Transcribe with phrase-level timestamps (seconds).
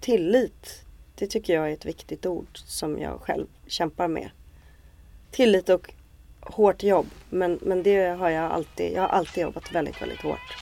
[0.00, 4.30] Tillit, det tycker jag är ett viktigt ord som jag själv kämpar med.
[5.30, 5.94] Tillit och
[6.40, 10.56] hårt jobb, men, men det har jag alltid, jag har alltid jobbat väldigt, väldigt hårt.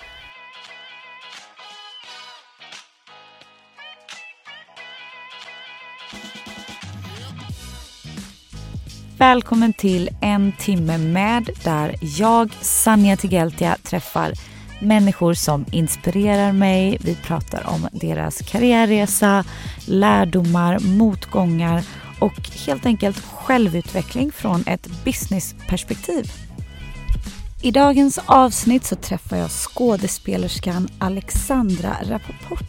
[9.18, 14.32] Välkommen till En timme med där jag, Sanja Tigeltia, träffar
[14.80, 16.98] människor som inspirerar mig.
[17.00, 19.44] Vi pratar om deras karriärresa,
[19.86, 21.84] lärdomar, motgångar
[22.18, 26.32] och helt enkelt självutveckling från ett businessperspektiv.
[27.62, 32.68] I dagens avsnitt så träffar jag skådespelerskan Alexandra Rapaport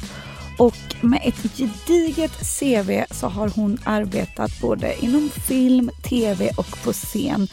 [0.57, 6.93] och med ett gediget CV så har hon arbetat både inom film, tv och på
[6.93, 7.47] scen.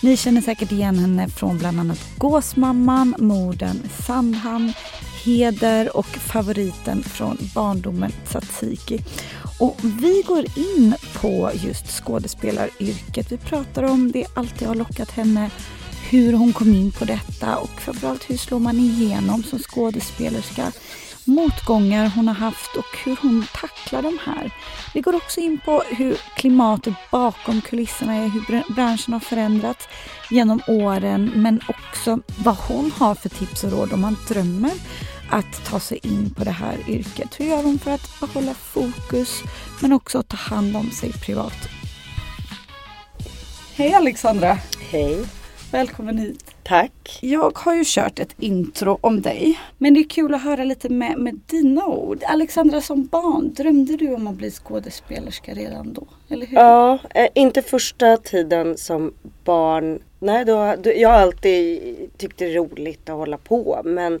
[0.00, 4.72] Ni känner säkert igen henne från bland annat Gåsmamman, Morden Sandhamn,
[5.24, 9.04] Heder och favoriten från barndomen Tsatsiki.
[9.58, 13.32] Och vi går in på just skådespelaryrket.
[13.32, 15.50] Vi pratar om det alltid har lockat henne,
[16.10, 20.72] hur hon kom in på detta och framförallt hur slår man igenom som skådespelerska
[21.28, 24.50] motgångar hon har haft och hur hon tacklar de här.
[24.94, 29.88] Vi går också in på hur klimatet bakom kulisserna är, hur branschen har förändrats
[30.30, 34.72] genom åren men också vad hon har för tips och råd om man drömmer
[35.30, 37.40] att ta sig in på det här yrket.
[37.40, 39.42] Hur gör hon för att behålla fokus
[39.80, 41.68] men också ta hand om sig privat?
[43.74, 44.58] Hej Alexandra!
[44.90, 45.24] Hej!
[45.70, 46.57] Välkommen hit!
[46.68, 47.18] Tack!
[47.22, 49.58] Jag har ju kört ett intro om dig.
[49.78, 52.22] Men det är kul att höra lite med, med dina ord.
[52.26, 56.06] Alexandra, som barn, drömde du om att bli skådespelerska redan då?
[56.28, 56.56] Eller hur?
[56.56, 59.14] Ja, eh, inte första tiden som
[59.44, 60.02] barn.
[60.18, 61.80] Nej, då, då, jag har alltid
[62.16, 63.80] tyckt det är roligt att hålla på.
[63.84, 64.20] Men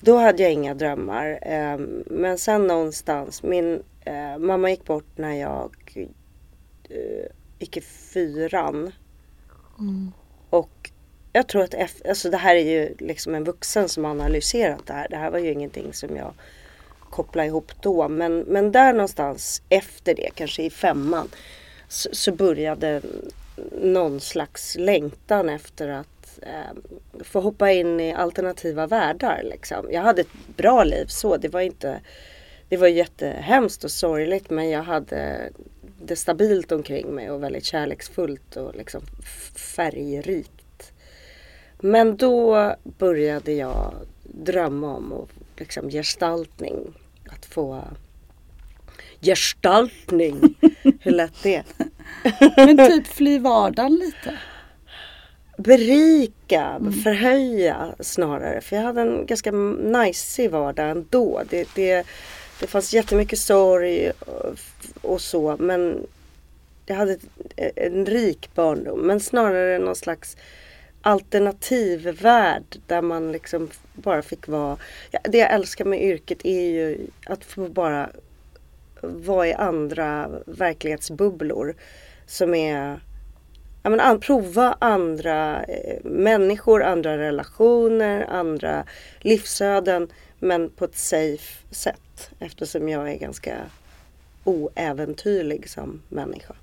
[0.00, 1.38] då hade jag inga drömmar.
[1.42, 5.70] Eh, men sen någonstans, min eh, mamma gick bort när jag
[6.88, 7.26] eh,
[7.58, 8.92] gick i fyran.
[9.78, 10.12] Mm.
[11.32, 14.86] Jag tror att F, alltså det här är ju liksom en vuxen som har analyserat
[14.86, 15.08] det här.
[15.10, 16.34] Det här var ju ingenting som jag
[17.10, 18.08] kopplade ihop då.
[18.08, 21.28] Men, men där någonstans efter det, kanske i femman,
[21.88, 23.02] så, så började
[23.82, 29.40] någon slags längtan efter att eh, få hoppa in i alternativa världar.
[29.44, 29.86] Liksom.
[29.92, 31.36] Jag hade ett bra liv så.
[31.36, 32.00] Det var inte
[32.68, 35.50] det var jättehemskt och sorgligt men jag hade
[36.02, 39.02] det stabilt omkring mig och väldigt kärleksfullt och liksom
[39.56, 40.59] färgrikt.
[41.82, 46.94] Men då började jag drömma om och liksom gestaltning.
[47.30, 47.84] Att få
[49.20, 50.54] gestaltning.
[51.00, 51.62] Hur lätt det
[52.56, 54.38] Men typ fly vardagen lite?
[55.56, 56.92] Berika, mm.
[56.92, 58.60] förhöja snarare.
[58.60, 61.42] För jag hade en ganska nice vardag ändå.
[61.50, 62.06] Det, det,
[62.60, 64.54] det fanns jättemycket sorg och,
[65.02, 66.06] och så men
[66.86, 67.18] jag hade
[67.76, 69.00] en rik barndom.
[69.00, 70.36] Men snarare någon slags
[71.02, 74.76] alternativ värld där man liksom bara fick vara.
[75.22, 78.10] Det jag älskar med yrket är ju att få bara
[79.00, 81.74] vara i andra verklighetsbubblor
[82.26, 83.00] som är
[83.82, 88.84] ja, men, an, prova andra eh, människor, andra relationer, andra
[89.20, 93.56] livsöden men på ett safe sätt eftersom jag är ganska
[94.44, 96.54] oäventyrlig som människa.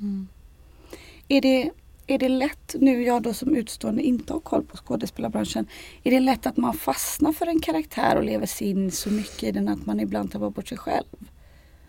[0.00, 0.28] Mm.
[1.28, 1.70] Är det
[2.06, 5.66] är det lätt, nu jag då som utstående inte har koll på skådespelarbranschen,
[6.04, 9.42] är det lätt att man fastnar för en karaktär och lever sig in så mycket
[9.42, 11.06] i den att man ibland tar bort sig själv?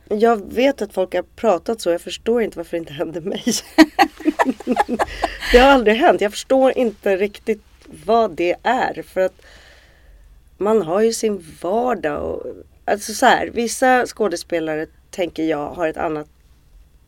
[0.09, 3.43] Jag vet att folk har pratat så, jag förstår inte varför det inte hände mig.
[5.51, 7.63] det har aldrig hänt, jag förstår inte riktigt
[8.05, 9.01] vad det är.
[9.01, 9.41] För att
[10.57, 12.23] man har ju sin vardag.
[12.23, 12.45] Och,
[12.85, 16.27] alltså så här, vissa skådespelare tänker jag har ett annat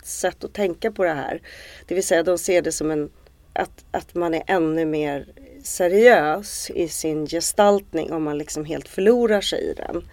[0.06, 1.42] sätt att tänka på det här.
[1.86, 3.10] Det vill säga de ser det som en,
[3.54, 5.28] att, att man är ännu mer
[5.64, 10.10] seriös i sin gestaltning om man liksom helt förlorar sig i den.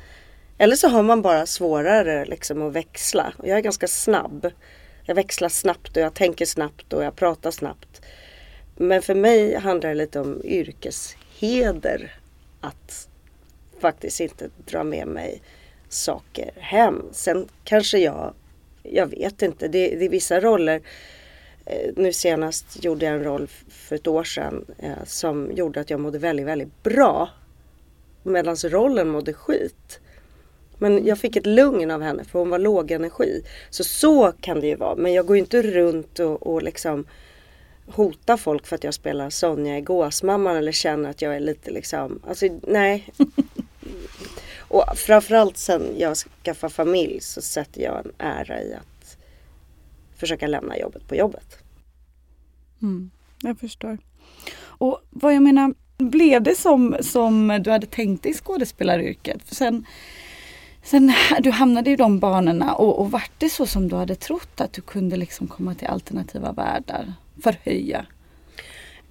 [0.58, 3.32] Eller så har man bara svårare liksom att växla.
[3.42, 4.50] Jag är ganska snabb.
[5.04, 8.02] Jag växlar snabbt och jag tänker snabbt och jag pratar snabbt.
[8.76, 12.18] Men för mig handlar det lite om yrkesheder.
[12.60, 13.08] Att
[13.80, 15.42] faktiskt inte dra med mig
[15.88, 17.02] saker hem.
[17.12, 18.34] Sen kanske jag,
[18.82, 20.80] jag vet inte, det, det är vissa roller.
[21.66, 25.90] Eh, nu senast gjorde jag en roll för ett år sedan eh, som gjorde att
[25.90, 27.28] jag mådde väldigt, väldigt bra.
[28.22, 30.00] Medan rollen mådde skit.
[30.78, 33.42] Men jag fick ett lugn av henne för hon var låg energi.
[33.70, 34.96] Så så kan det ju vara.
[34.96, 37.04] Men jag går ju inte runt och, och liksom
[37.86, 41.70] hota folk för att jag spelar Sonja i Gåsmamman eller känner att jag är lite
[41.70, 43.08] liksom, alltså nej.
[44.72, 49.16] och framförallt sen jag skaffade familj så sätter jag en ära i att
[50.16, 51.58] försöka lämna jobbet på jobbet.
[52.82, 53.10] Mm,
[53.42, 53.98] jag förstår.
[54.62, 59.42] Och vad jag menar, blev det som, som du hade tänkt dig i skådespelaryrket?
[59.44, 59.86] För sen,
[60.82, 64.60] sen du hamnade i de banorna och, och vart det så som du hade trott
[64.60, 67.12] att du kunde liksom komma till alternativa världar?
[67.42, 68.06] Förhöja?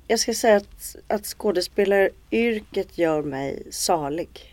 [0.08, 4.51] Jag ska säga att, att skådespelaryrket gör mig salig.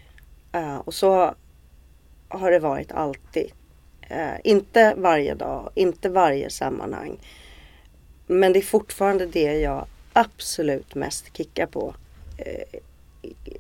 [0.57, 1.35] Uh, och så
[2.29, 3.53] har det varit alltid.
[4.11, 7.19] Uh, inte varje dag, inte varje sammanhang.
[8.27, 11.95] Men det är fortfarande det jag absolut mest kickar på.
[12.39, 12.81] Uh,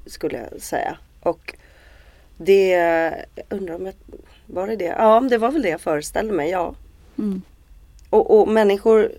[0.06, 0.98] skulle jag säga.
[1.20, 1.54] Och
[2.36, 2.68] det,
[3.34, 3.94] jag undrar om jag,
[4.46, 4.84] var det det?
[4.84, 6.74] Ja, det var väl det jag föreställde mig, ja.
[7.18, 7.42] Mm.
[8.10, 9.12] Och, och människor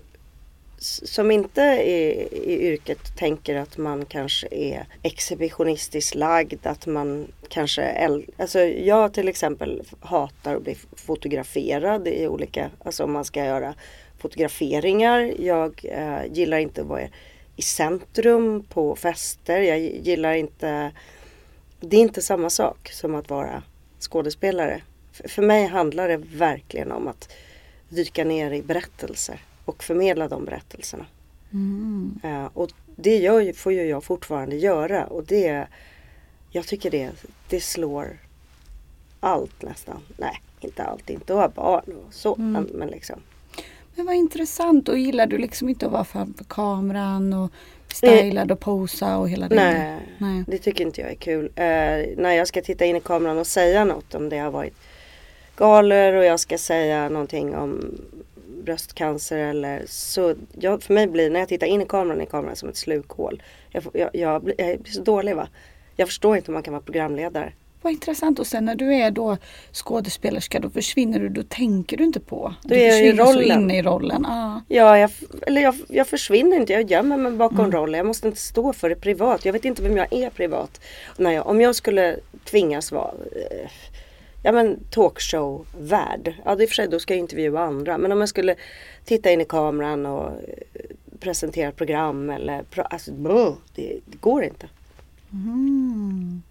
[0.82, 8.08] som inte är i yrket tänker att man kanske är exhibitionistiskt lagd, att man kanske
[8.38, 13.74] Alltså jag till exempel hatar att bli fotograferad i olika, alltså om man ska göra
[14.18, 15.32] fotograferingar.
[15.38, 17.08] Jag eh, gillar inte att vara
[17.56, 19.60] i centrum på fester.
[19.60, 20.92] Jag gillar inte
[21.80, 23.62] Det är inte samma sak som att vara
[23.98, 24.82] skådespelare.
[25.12, 27.32] För, för mig handlar det verkligen om att
[27.88, 31.06] dyka ner i berättelser och förmedla de berättelserna.
[31.52, 32.20] Mm.
[32.24, 35.66] Uh, och det gör, får ju jag fortfarande göra och det
[36.50, 37.10] Jag tycker det,
[37.48, 38.18] det slår
[39.20, 40.00] allt nästan.
[40.16, 42.52] Nej, inte allt, inte att ha barn och så mm.
[42.52, 43.20] men, men liksom.
[43.94, 47.50] Men vad intressant och gillar du liksom inte att vara framför kameran och
[47.88, 49.54] stylad och posa och hela det?
[49.54, 51.44] Nej, Nej, det tycker inte jag är kul.
[51.44, 54.74] Uh, när jag ska titta in i kameran och säga något om det har varit
[55.56, 57.98] galor och jag ska säga någonting om
[58.60, 60.34] bröstcancer eller så.
[60.58, 63.42] Jag, för mig blir när jag tittar in i kameran, i kameran som ett slukhål.
[63.70, 65.48] Jag, jag, jag, jag blir så dålig va.
[65.96, 67.52] Jag förstår inte hur man kan vara programledare.
[67.82, 68.38] Vad intressant.
[68.38, 69.36] Och sen när du är då
[69.72, 72.54] skådespelerska då försvinner du, då tänker du inte på.
[72.62, 73.34] Då du är jag i rollen.
[73.34, 74.26] Så inne i rollen.
[74.26, 74.60] Ah.
[74.68, 75.10] Ja, jag,
[75.46, 76.72] eller jag, jag försvinner inte.
[76.72, 77.72] Jag gömmer mig bakom mm.
[77.72, 77.98] rollen.
[77.98, 79.44] Jag måste inte stå för det privat.
[79.44, 80.80] Jag vet inte vem jag är privat.
[81.16, 83.70] Jag, om jag skulle tvingas vara eh,
[84.42, 86.34] ja men talkshow-värld.
[86.44, 87.98] Ja, det är för sig, då ska jag intervjua andra.
[87.98, 88.54] Men om jag skulle
[89.04, 90.80] titta in i kameran och eh,
[91.20, 93.12] presentera ett program eller alltså,
[93.74, 94.68] det, det går inte.
[95.32, 96.42] Mm.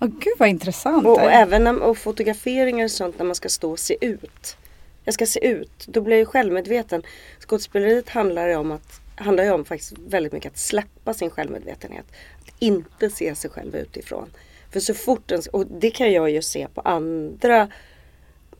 [0.00, 1.06] Oh, gud vad intressant.
[1.06, 4.56] Och, och även när, och fotograferingar och sånt när man ska stå och se ut.
[5.04, 7.02] Jag ska se ut, då blir jag självmedveten.
[7.40, 12.04] Skådespeleriet handlar om att handlar ju om faktiskt väldigt mycket att släppa sin självmedvetenhet.
[12.40, 14.30] Att inte se sig själv utifrån.
[14.70, 17.68] För så fort en, och det kan jag ju se på andra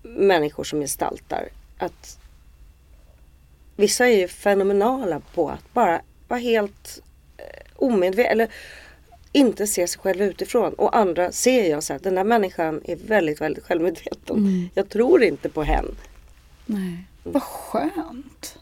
[0.02, 1.48] människor som gestaltar.
[1.78, 2.18] Att
[3.76, 7.02] vissa är ju fenomenala på att bara vara helt
[7.36, 7.44] eh,
[7.76, 8.48] omedveten eller
[9.32, 10.72] inte se sig själv utifrån.
[10.72, 14.36] Och andra ser jag så att den där människan är väldigt, väldigt självmedveten.
[14.36, 14.68] Mm.
[14.74, 15.90] Jag tror inte på henne.
[16.66, 17.04] Nej.
[17.22, 18.58] Vad skönt.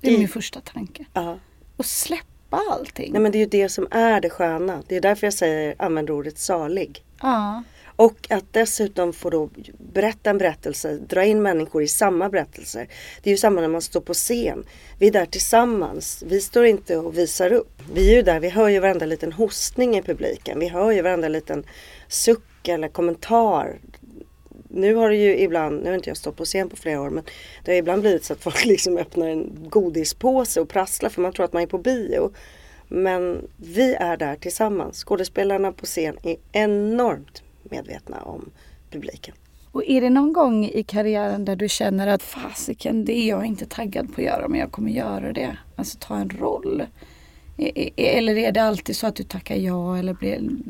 [0.00, 1.04] Det är I, min första tanke.
[1.12, 1.38] Ja.
[1.76, 3.12] Och släppa släppa allting.
[3.12, 4.82] Nej men det är ju det som är det sköna.
[4.88, 7.04] Det är därför jag säger använder ordet salig.
[7.22, 7.62] Ja.
[7.96, 12.88] Och att dessutom få då berätta en berättelse, dra in människor i samma berättelser.
[13.22, 14.64] Det är ju samma när man står på scen.
[14.98, 16.24] Vi är där tillsammans.
[16.26, 17.82] Vi står inte och visar upp.
[17.92, 20.60] Vi är ju där, vi hör ju varenda liten hostning i publiken.
[20.60, 21.64] Vi hör ju varenda liten
[22.08, 23.78] suck eller kommentar
[24.78, 27.10] nu har det ju ibland, nu har inte jag stått på scen på flera år,
[27.10, 27.24] men
[27.64, 31.32] det har ibland blivit så att folk liksom öppnar en godispåse och prasslar för man
[31.32, 32.32] tror att man är på bio.
[32.88, 35.04] Men vi är där tillsammans.
[35.04, 38.50] Skådespelarna på scen är enormt medvetna om
[38.90, 39.34] publiken.
[39.72, 43.46] Och är det någon gång i karriären där du känner att fasiken, det är jag
[43.46, 45.56] inte taggad på att göra men jag kommer göra det.
[45.76, 46.86] Alltså ta en roll.
[47.56, 50.16] E, e, eller är det alltid så att du tackar ja eller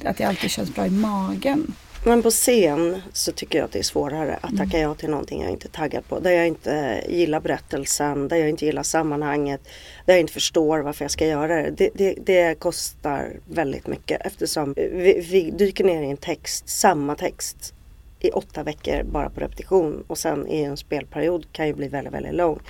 [0.04, 1.74] att det alltid känns bra i magen?
[2.08, 4.80] Men på scen så tycker jag att det är svårare att tacka mm.
[4.80, 6.20] ja till någonting jag inte är taggad på.
[6.20, 9.60] Där jag inte gillar berättelsen, där jag inte gillar sammanhanget,
[10.06, 11.70] där jag inte förstår varför jag ska göra det.
[11.70, 17.14] Det, det, det kostar väldigt mycket eftersom vi, vi dyker ner i en text, samma
[17.14, 17.74] text
[18.20, 22.14] i åtta veckor bara på repetition och sen i en spelperiod kan ju bli väldigt,
[22.14, 22.60] väldigt lång.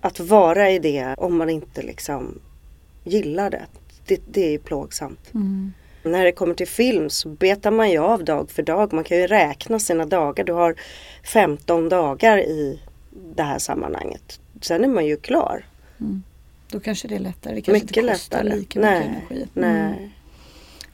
[0.00, 2.40] Att vara i det om man inte liksom
[3.04, 3.66] gillar det,
[4.06, 5.34] det, det är plågsamt.
[5.34, 5.72] Mm.
[6.10, 8.92] När det kommer till film så betar man ju av dag för dag.
[8.92, 10.44] Man kan ju räkna sina dagar.
[10.44, 10.74] Du har
[11.24, 12.80] 15 dagar i
[13.36, 14.40] det här sammanhanget.
[14.60, 15.64] Sen är man ju klar.
[16.00, 16.22] Mm.
[16.70, 17.54] Då kanske det är lättare.
[17.54, 18.58] Det kanske Mycket inte kostar lättare.
[18.58, 19.48] lika Nej, mycket energi.
[19.54, 19.70] nej.
[19.98, 20.10] Mm.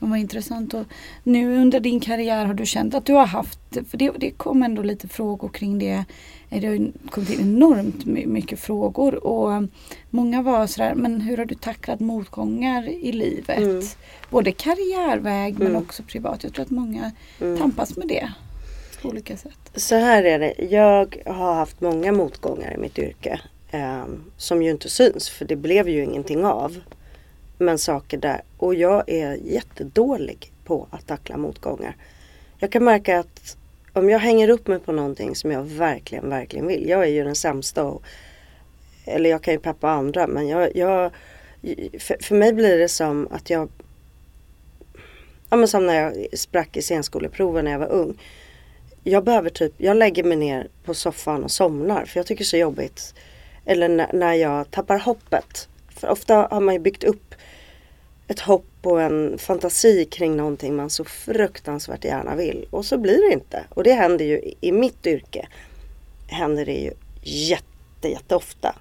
[0.04, 0.75] Och vad intressant.
[0.75, 0.84] Och
[1.23, 3.58] nu under din karriär har du känt att du har haft,
[3.90, 6.04] för det, det kom ändå lite frågor kring det.
[6.50, 9.62] Eh, Det har kommit in enormt my- mycket frågor och
[10.11, 13.58] många var sådär, men hur har du tacklat motgångar i livet?
[13.58, 13.82] Mm.
[14.30, 15.82] Både karriärväg men Mm.
[15.82, 16.44] också privat.
[16.44, 17.58] Jag tror att många Mm.
[17.58, 18.32] tampas med det
[19.02, 19.58] på olika sätt.
[19.75, 20.54] Så här är det.
[20.70, 23.40] Jag har haft många motgångar i mitt yrke.
[23.70, 24.04] Eh,
[24.37, 26.76] som ju inte syns för det blev ju ingenting av.
[27.58, 28.42] Men saker där.
[28.56, 31.96] Och jag är jättedålig på att tackla motgångar.
[32.58, 33.56] Jag kan märka att
[33.92, 36.88] om jag hänger upp mig på någonting som jag verkligen, verkligen vill.
[36.88, 37.84] Jag är ju den sämsta.
[37.84, 38.02] Och,
[39.04, 41.11] eller jag kan ju peppa andra men jag, jag
[41.99, 43.68] för, för mig blir det som att jag
[45.50, 48.18] Ja men som när jag sprack i scenskoleproven när jag var ung
[49.04, 52.46] jag behöver typ, jag lägger mig ner på soffan och somnar för jag tycker det
[52.46, 53.14] är så jobbigt.
[53.64, 55.68] Eller när, när jag tappar hoppet.
[56.04, 57.34] För ofta har man ju byggt upp
[58.28, 62.66] ett hopp och en fantasi kring någonting man så fruktansvärt gärna vill.
[62.70, 63.64] Och så blir det inte.
[63.68, 65.49] Och det händer ju i- mitt yrke.
[66.28, 66.92] Händer det ju
[67.23, 68.75] jätte, jätteofta.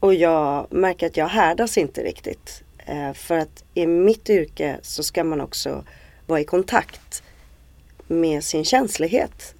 [0.00, 2.62] Och jag märker att jag härdas inte riktigt.
[2.86, 5.84] Eh, för att i mitt yrke så ska man också
[6.26, 7.22] vara i kontakt
[8.06, 9.54] med sin känslighet.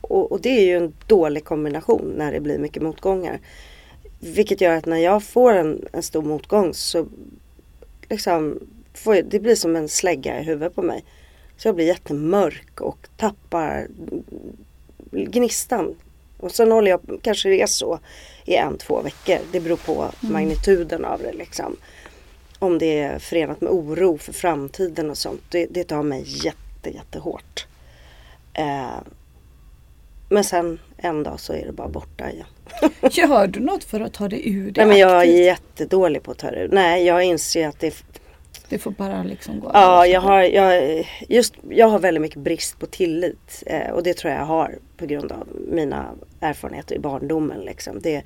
[0.00, 3.40] Och, och det är ju en dålig kombination när det blir mycket motgångar.
[4.24, 7.06] Vilket gör att när jag får en, en stor motgång så
[8.08, 8.58] liksom
[8.94, 11.04] får jag, det blir som en slägga i huvudet på mig.
[11.56, 13.88] Så jag blir jättemörk och tappar
[15.10, 15.94] gnistan.
[16.38, 17.98] Och sen håller jag, kanske det är så
[18.44, 19.38] i en, två veckor.
[19.52, 21.76] Det beror på magnituden av det liksom.
[22.58, 25.42] Om det är förenat med oro för framtiden och sånt.
[25.48, 27.66] Det, det tar mig jätte, jättehårt.
[28.54, 28.98] Eh,
[30.28, 32.46] men sen en dag så är det bara borta igen.
[33.10, 35.36] Gör du något för att ta dig ur det Nej men jag är aktivt?
[35.36, 36.68] jättedålig på att ta det ur.
[36.72, 37.94] Nej jag inser att det är
[38.68, 42.78] Det får bara liksom gå Ja, jag har, jag, just, jag har väldigt mycket brist
[42.78, 43.62] på tillit.
[43.66, 46.06] Eh, och det tror jag jag har på grund av mina
[46.40, 47.60] erfarenheter i barndomen.
[47.60, 48.00] Liksom.
[48.00, 48.22] Det,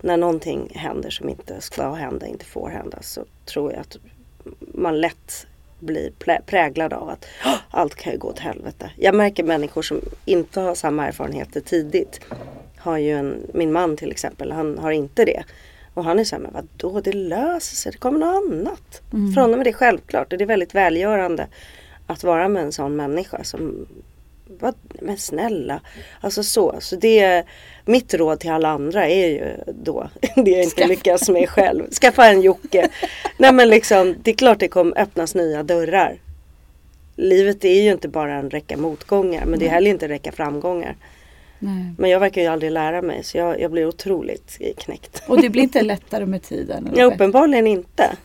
[0.00, 3.96] när någonting händer som inte ska hända, inte får hända så tror jag att
[4.74, 5.46] man lätt
[6.18, 8.90] plä- präglad av att "Åh, allt kan ju gå åt helvete.
[8.96, 12.20] Jag märker människor som inte har samma erfarenheter tidigt.
[12.78, 15.42] Har ju en, min man till exempel, han har inte det.
[15.94, 19.02] Och han är så här, men vadå det löser sig, det kommer något annat.
[19.12, 19.32] Mm.
[19.32, 21.46] För honom är det självklart och det är väldigt välgörande
[22.06, 23.86] att vara med en sån människa som
[24.58, 25.80] vad, men snälla.
[26.20, 26.76] Alltså så.
[26.80, 27.44] Så det
[27.84, 30.88] mitt råd till alla andra är ju då det jag inte Skaffa.
[30.88, 31.90] lyckas med själv.
[31.90, 32.88] Skaffa en Jocke.
[33.38, 36.18] Nej men liksom det är klart det kommer öppnas nya dörrar.
[37.16, 40.32] Livet är ju inte bara en räcka motgångar men det är heller inte en räcka
[40.32, 40.96] framgångar.
[41.58, 41.94] Nej.
[41.98, 45.22] Men jag verkar ju aldrig lära mig så jag, jag blir otroligt knäckt.
[45.26, 46.86] Och det blir inte lättare med tiden?
[46.86, 48.16] eller Ja, uppenbarligen inte.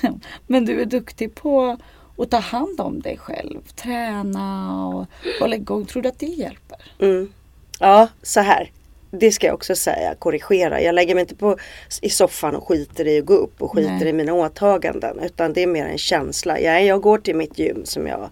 [0.46, 1.76] Men du är duktig på
[2.22, 3.60] att ta hand om dig själv.
[3.74, 5.06] Träna och
[5.40, 5.86] hålla igång.
[5.86, 6.78] Tror du att det hjälper?
[6.98, 7.32] Mm.
[7.80, 8.70] Ja, så här.
[9.12, 10.82] Det ska jag också säga, korrigera.
[10.82, 11.56] Jag lägger mig inte på
[12.02, 14.08] i soffan och skiter i att gå upp och skiter Nej.
[14.08, 15.18] i mina åtaganden.
[15.18, 16.60] Utan det är mer en känsla.
[16.60, 18.30] Jag, jag går till mitt gym som jag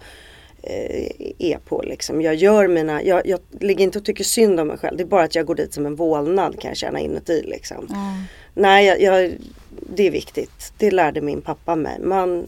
[0.63, 1.83] eh, är på.
[1.83, 2.23] Liksom.
[2.23, 4.97] Jag gör mina, jag, jag ligger inte och tycker synd om mig själv.
[4.97, 7.43] Det är bara att jag går dit som en vålnad kan jag känna inuti.
[7.47, 7.87] Liksom.
[7.91, 8.15] Ja.
[8.55, 9.33] Nej, jag, jag,
[9.71, 10.73] det är viktigt.
[10.79, 12.01] Det lärde min pappa mig.
[12.01, 12.47] Man,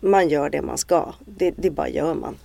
[0.00, 1.14] man gör det man ska.
[1.26, 2.36] Det, det bara gör man.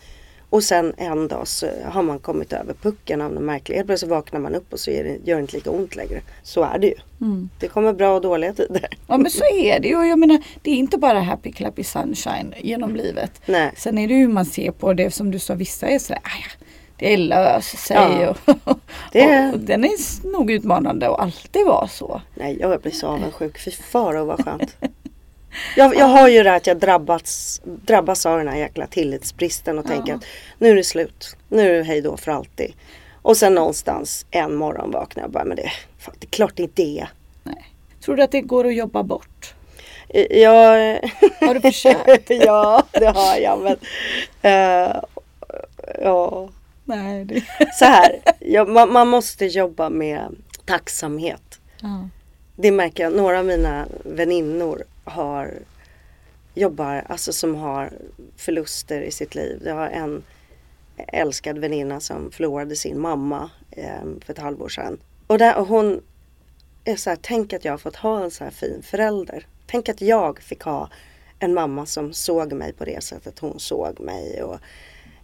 [0.50, 3.75] Och sen en dag så har man kommit över pucken av något märkligt.
[3.77, 6.22] Helt plötsligt vaknar man upp och så det, gör det inte lika ont längre.
[6.43, 6.95] Så är det ju.
[7.22, 7.50] Mm.
[7.60, 8.88] Det kommer bra och dåliga tider.
[9.07, 10.05] ja men så är det ju.
[10.07, 13.41] Jag menar, det är inte bara happy clappy sunshine genom livet.
[13.45, 13.72] Nej.
[13.77, 15.12] Sen är det ju hur man ser på det.
[15.12, 16.29] Som du sa, vissa är sådär, "Ah,
[16.60, 16.65] ja,
[16.98, 17.95] det löser sig.
[17.98, 18.36] Ja.
[18.63, 18.79] Och,
[19.12, 22.22] Det- och, den är nog utmanande att alltid vara så.
[22.36, 23.60] Nej, jag blir så avundsjuk.
[23.60, 24.75] Fy faro vad skönt.
[25.75, 29.79] Jag, jag har ju det här att jag drabbats, drabbas av den här jäkla tillitsbristen
[29.79, 30.15] och tänker Ja.
[30.17, 30.24] att
[30.57, 31.36] nu är det slut.
[31.50, 32.74] Nu är det hej då för alltid.
[33.22, 36.53] Och sen någonstans en morgon vaknar jag och bara, men det, fan, det är klart
[36.55, 37.10] det inte är.
[37.43, 37.65] Nej.
[38.05, 39.53] Tror du att det går att jobba bort?
[40.29, 41.00] Jag,
[41.39, 42.29] Har du försökt?
[42.29, 43.60] ja, det har jag.
[43.62, 43.77] Men,
[44.41, 44.95] eh,
[46.01, 46.50] ja,
[46.86, 47.25] Nej.
[47.25, 47.43] Det...
[47.79, 48.19] så här.
[48.39, 51.60] Ja, man, man måste jobba med tacksamhet.
[51.81, 52.10] Ja.
[52.55, 53.13] Det märker jag.
[53.15, 55.60] Några av mina väninnor har
[56.53, 57.93] jobbar, alltså som har
[58.38, 59.62] förluster i sitt liv.
[59.65, 60.24] Jag har en
[60.98, 64.98] älskad väninna som förlorade sin mamma eh, för ett halvår sedan.
[65.27, 66.01] Och, där, och hon
[66.83, 69.45] är så här, tänk att jag har fått ha en så här fin förälder.
[69.65, 70.89] Tänk att jag fick ha
[71.39, 74.43] en mamma som såg mig på det sättet hon såg mig.
[74.43, 74.60] Och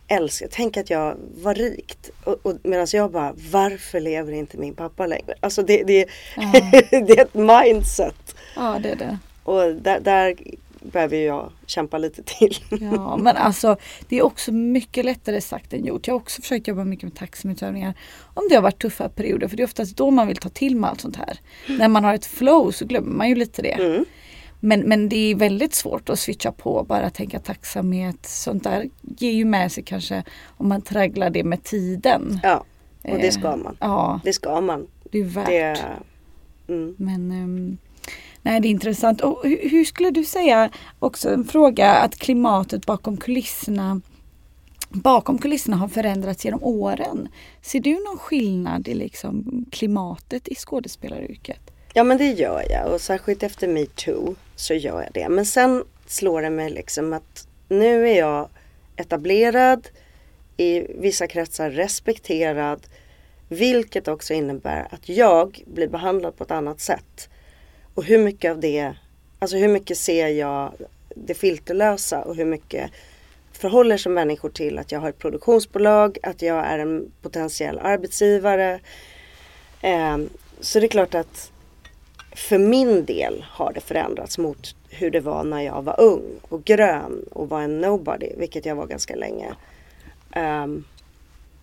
[0.07, 2.09] älskade, tänk att jag var rikt.
[2.24, 5.33] Och, och Medan jag bara, varför lever inte min pappa längre?
[5.39, 6.05] Alltså det, det,
[6.36, 6.51] Ja.
[6.91, 8.36] det är ett mindset.
[8.55, 9.17] Ja, det är det.
[9.50, 10.36] Och där, där
[10.82, 12.56] behöver jag kämpa lite till.
[12.82, 13.77] Ja, men alltså
[14.10, 16.08] det är också mycket lättare sagt än gjort.
[16.08, 17.94] Jag har också försökt jobba mycket med tacksamhetsövningar.
[18.34, 20.75] Om det har varit tuffa perioder, för det är oftast då man vill ta till
[20.75, 21.39] med allt sånt här.
[21.68, 23.72] När man har ett flow så glömmer man ju lite det.
[23.72, 24.06] Mm.
[24.60, 28.25] Men, men det är väldigt svårt att switcha på och bara tänka tacksamhet.
[28.25, 30.24] Sånt där ger ju med sig kanske
[30.58, 32.39] om man tragglar det med tiden.
[32.44, 32.63] Ja,
[33.03, 33.77] och det Eh, ska man.
[33.79, 34.88] Ja, Det ska man.
[35.12, 35.48] det är värt.
[35.48, 35.77] Det,
[36.68, 36.96] mm.
[36.98, 37.77] Men ehm,
[38.41, 39.22] nej, det är intressant.
[39.22, 40.69] Och hur, skulle du säga,
[41.00, 44.01] också en fråga, att klimatet bakom kulisserna
[44.89, 47.27] bakom kulisserna har förändrats genom åren.
[47.62, 51.60] Ser du någon skillnad i liksom klimatet i skådespelaryrket?
[51.93, 55.29] Ja men det gör jag och särskilt efter metoo så gör jag det.
[55.29, 58.50] Men sen slår det mig liksom att nu är jag
[58.96, 59.88] etablerad,
[60.58, 62.88] i vissa kretsar respekterad.
[63.48, 67.29] Vilket också innebär att jag blir behandlad på ett annat sätt.
[67.93, 68.93] Och hur mycket av det,
[69.39, 70.74] alltså hur mycket ser jag
[71.15, 72.91] det filterlösa och hur mycket
[73.51, 78.79] förhåller sig människor till att jag har ett produktionsbolag, att jag är en potentiell arbetsgivare.
[79.81, 80.29] Ehm,
[80.60, 81.51] så det är klart att
[82.36, 86.63] för min del har det förändrats mot hur det var när jag var ung och
[86.63, 89.53] grön och var en nobody, vilket jag var ganska länge.
[90.31, 90.84] Ehm,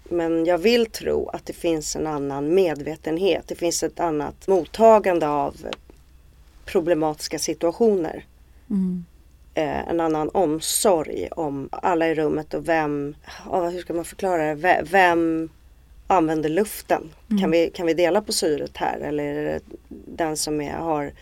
[0.04, 3.48] men jag vill tro att det finns en annan medvetenhet.
[3.48, 5.56] Det finns ett annat mottagande av
[6.66, 8.26] problematiska situationer.
[8.70, 9.04] Mm.
[9.54, 13.14] Eh, en annan omsorg om alla i rummet och vem,
[13.50, 15.48] ja, hur ska man förklara det, Ve- vem
[16.06, 17.10] använder luften?
[17.40, 21.12] Kan, vi, kan vi dela på syret här eller är det den som är, har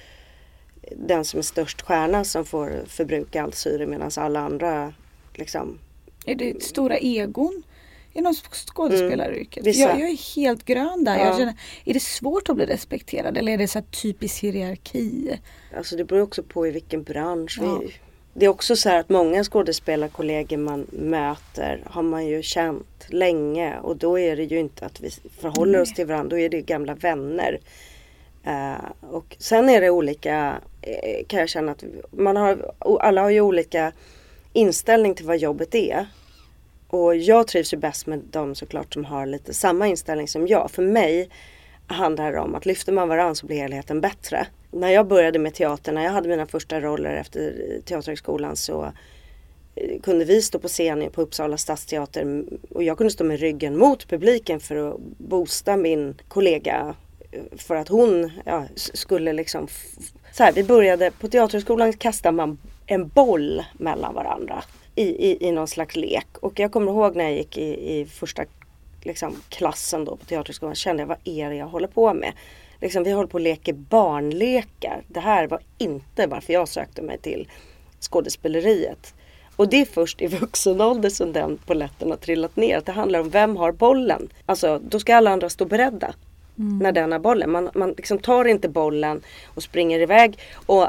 [0.97, 4.93] den som är störst stjärna som får förbruka allt syre medan alla andra
[5.35, 5.79] liksom
[6.27, 7.63] Är det stora egon
[8.15, 9.67] inom skådespelaryrket?
[9.67, 9.79] Mm.
[9.79, 11.19] Jag, jag är helt grön där.
[11.19, 11.25] Ja.
[11.27, 11.55] Jag känner,
[11.85, 15.39] är det svårt att bli respekterad eller är det så här typisk hierarki?
[15.77, 17.79] Alltså det beror också på i vilken bransch Ja.
[17.79, 17.95] vi
[18.35, 23.79] Det är också så här att många skådespelarkollegor man möter har man ju känt länge
[23.79, 25.97] och då är det ju inte att vi förhåller oss Nej.
[25.97, 27.61] till varandra, då är det gamla vänner.
[28.45, 33.31] Eh, och sen är det olika, eh, kan jag känna att man har, alla har
[33.31, 33.93] ju olika
[34.53, 36.07] inställning till vad jobbet är.
[36.95, 40.71] Och jag trivs ju bäst med de såklart som har lite samma inställning som jag.
[40.71, 41.29] För mig
[41.87, 44.47] handlar det om att lyfter man varann så blir helheten bättre.
[44.71, 47.55] När jag började med teater, när jag hade mina första roller efter
[47.85, 48.93] Teaterhögskolan så
[49.75, 53.79] eh, kunde vi stå på scenen på Uppsala stadsteater och jag kunde stå med ryggen
[53.79, 56.95] mot publiken för att boosta min kollega
[57.33, 59.69] eh, för att hon ja, skulle liksom
[60.33, 65.53] så här, vi började på Teaterhögskolan kastar man en boll mellan varandra i, i, i
[65.53, 68.45] någon slags lek och jag kommer ihåg när jag gick i, i första
[69.03, 72.33] liksom, klassen då på teaterskolan kände jag vad är det jag håller på med?
[72.81, 75.03] Liksom, vi håller på och leker barnlekar.
[75.09, 77.49] Det här var inte varför jag sökte mig till
[78.01, 79.15] skådespeleriet.
[79.57, 82.79] Och det är först i vuxen ålder som den polletten har trillat ner.
[82.79, 84.29] Att det handlar om vem har bollen.
[84.47, 86.15] Alltså då ska alla andra stå beredda.
[86.57, 87.51] När den har bollen.
[87.51, 90.39] Man, man liksom tar inte bollen och springer iväg.
[90.67, 90.89] Och,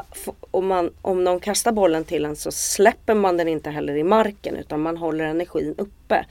[0.50, 4.04] och man, om någon kastar bollen till en så släpper man den inte heller i
[4.04, 4.56] marken.
[4.56, 6.26] Utan man håller energin uppe.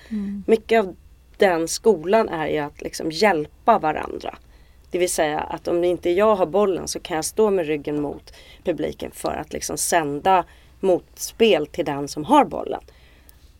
[0.48, 0.96] Mycket av
[1.38, 4.38] den skolan är ju att liksom hjälpa varandra.
[4.92, 8.02] Det vill säga att om inte jag har bollen så kan jag stå med ryggen
[8.02, 10.46] mot publiken för att liksom sända
[10.80, 12.82] motspel till den som har bollen.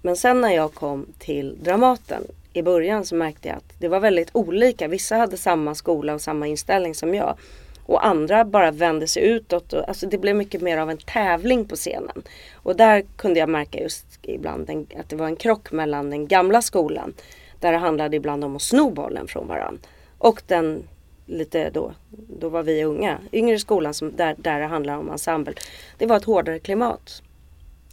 [0.02, 2.24] Men sen när jag kom till Dramaten
[2.58, 4.88] i början så märkte jag att det var väldigt olika.
[4.88, 7.38] Vissa hade samma skola och samma inställning som jag.
[7.86, 9.74] Och andra bara vände sig utåt.
[9.74, 12.24] Och, alltså det blev mycket mer av en tävling på scenen.
[12.54, 16.28] Och där kunde jag märka just ibland en, att det var en krock mellan den
[16.28, 17.14] gamla skolan.
[17.60, 19.82] Där det handlade ibland om att sno bollen från varandra.
[20.18, 20.88] Och den
[21.26, 25.54] lite då, då var vi unga, yngre skolan som, där, där det handlar om ensemble.
[25.98, 27.22] Det var ett hårdare klimat.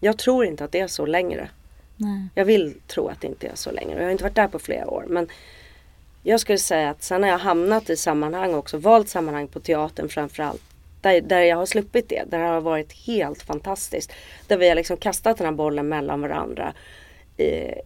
[0.01, 1.49] Jag tror inte att det är så längre.
[1.97, 2.29] Nej.
[2.35, 3.97] Jag vill tro att det inte är så länge.
[3.97, 5.05] Jag har inte varit där på flera år.
[5.09, 5.29] Men
[6.23, 10.09] jag skulle säga att sen har jag hamnat i sammanhang också, valt sammanhang på teatern
[10.09, 10.63] framförallt.
[11.01, 12.23] Där, där jag har sluppit det.
[12.31, 14.13] Där det har varit helt fantastiskt.
[14.47, 16.75] Där vi har liksom kastat den här bollen mellan varandra.
[17.37, 17.45] I,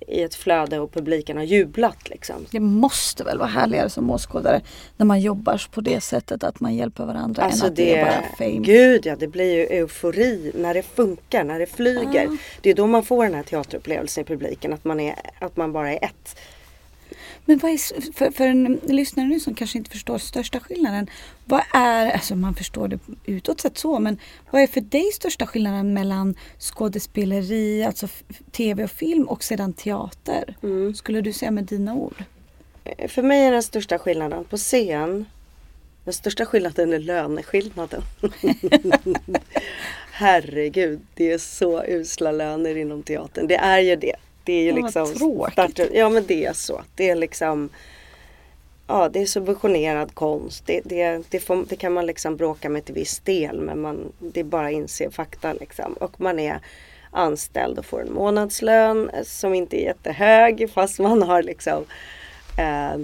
[0.08, 2.46] i ett flöde och publiken har jublat liksom.
[2.50, 4.60] Det måste väl vara härligare som åskådare
[4.96, 8.04] när man jobbar på det sättet att man hjälper varandra Alltså än att det, är
[8.04, 8.58] bara fame.
[8.66, 12.26] Gud ja, det blir ju eufori när det funkar, när det flyger.
[12.26, 12.36] Ah.
[12.60, 15.72] Det är då man får den här teaterupplevelsen i publiken, att man, är, att man
[15.72, 16.36] bara är ett.
[17.48, 21.10] Men vad är, för, för en lyssnare nu som kanske inte förstår största skillnaden.
[21.44, 24.18] Vad är, alltså man förstår det utåt sett så, men
[24.50, 28.08] vad är för dig största skillnaden mellan skådespeleri, alltså
[28.52, 30.56] tv och film och sedan teater?
[30.62, 30.94] Mm.
[30.94, 32.24] Skulle du säga med dina ord?
[33.08, 35.24] För mig är den största skillnaden på scen,
[36.04, 38.02] den största skillnaden är löneskillnaden.
[40.10, 43.46] Herregud, det är så usla löner inom teatern.
[43.46, 44.16] Det är ju det.
[44.46, 45.14] Det är ju ja, liksom...
[45.14, 45.90] Tråkigt.
[45.92, 46.82] ja men det är så.
[46.94, 47.68] Det är liksom
[48.88, 50.66] Ja det är subventionerad konst.
[50.66, 54.12] Det, det, det, får, det, kan man liksom bråka med till viss del men man,
[54.18, 55.92] det är bara att inse fakta liksom.
[55.92, 56.60] Och man är
[57.10, 61.84] anställd och får en månadslön som inte är jättehög fast man har liksom
[62.58, 63.00] eh,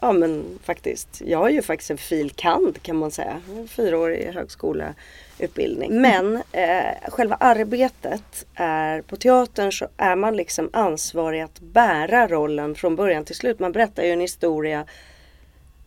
[0.00, 3.40] Ja men faktiskt, jag har ju faktiskt en filkand kan man säga.
[3.68, 6.00] Fyraårig högskoleutbildning.
[6.00, 12.74] Men eh, själva arbetet är på teatern så är man liksom ansvarig att bära rollen
[12.74, 13.58] från början till slut.
[13.58, 14.86] Man berättar ju en historia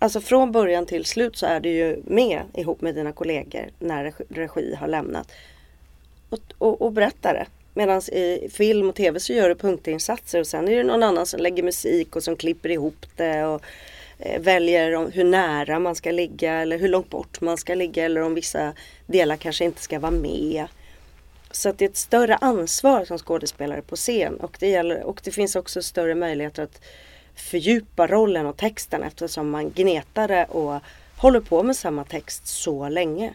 [0.04, 4.14] Alltså från början till slut så är du ju med ihop med dina kollegor när
[4.30, 5.32] regi har lämnat.
[6.30, 7.46] Och, och, och berättar det.
[7.74, 11.26] Medan i film och tv så gör du punktinsatser och sen är det någon annan
[11.26, 13.46] som lägger musik och som klipper ihop det.
[13.46, 13.62] Och,
[14.26, 18.22] Eh, väljer hur nära man ska ligga eller hur långt bort man ska ligga eller
[18.22, 18.74] om vissa
[19.06, 20.66] delar kanske inte ska vara med.
[21.52, 25.22] Så att det är ett större ansvar som skådespelare på scen och det, gäller, och
[25.24, 26.82] det finns också större möjligheter att
[27.36, 30.80] fördjupa rollen och texten eftersom man gnetare och
[31.18, 33.34] håller på med samma text så länge.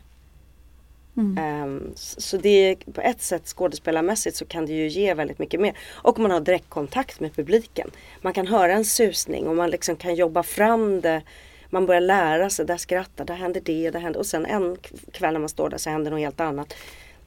[1.19, 1.63] Mm.
[1.65, 5.61] Um, så det är på ett sätt skådespelarmässigt så kan det ju ge väldigt mycket
[5.61, 5.79] mer.
[5.95, 7.91] Och man har direktkontakt med publiken.
[8.21, 11.23] Man kan höra en susning och man liksom kan jobba fram det.
[11.71, 14.77] Man börjar lära sig, där skrattar, där händer det, där händer och sen en
[15.13, 16.75] kväll när man står där så händer något helt annat.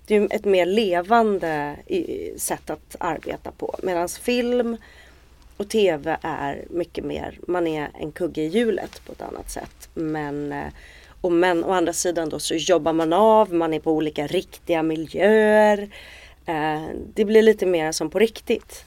[0.05, 1.75] Det är ett mer levande
[2.37, 3.75] sätt att arbeta på.
[3.83, 4.77] Medan film
[5.57, 9.89] och tv är mycket mer, man är en kugge i hjulet på ett annat sätt.
[9.93, 10.67] Men eh,
[11.21, 14.83] och men å andra sidan då så jobbar man av, man är på olika riktiga
[14.83, 15.89] miljöer.
[16.45, 16.81] Eh,
[17.13, 18.85] det blir lite mer som på riktigt.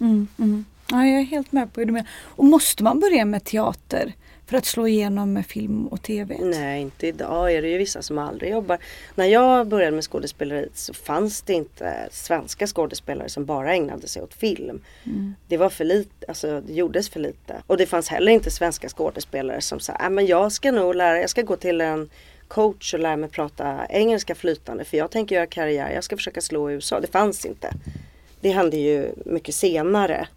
[0.00, 0.64] Mm, mm.
[0.90, 2.08] Ja, jag är helt med på hur du menar.
[2.22, 4.12] Och måste man börja med teater?
[4.46, 6.38] För att slå igenom med film och tv?
[6.40, 8.78] Nej, inte idag är det ju vissa som aldrig jobbar.
[9.14, 14.22] När jag började med skådespeleriet så fanns det inte svenska skådespelare som bara ägnade sig
[14.22, 14.80] åt film.
[15.04, 15.34] Mm.
[15.48, 17.62] Det var för lite, alltså det gjordes för lite.
[17.66, 21.20] Och det fanns heller inte svenska skådespelare som sa, äh, men jag ska nog lära,
[21.20, 22.10] jag ska gå till en
[22.48, 26.40] coach och lära mig prata engelska flytande för jag tänker göra karriär, jag ska försöka
[26.40, 27.00] slå i USA.
[27.00, 27.72] Det fanns inte.
[28.40, 30.28] Det hände ju mycket senare.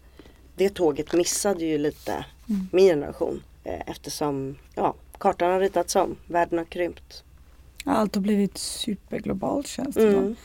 [0.56, 2.68] Det tåget missade ju lite mm.
[2.72, 3.42] min generation.
[3.64, 7.24] Eh, eftersom ja, kartan har ritats om, världen har krympt.
[7.84, 10.36] Allt har blivit superglobalt känns det mm.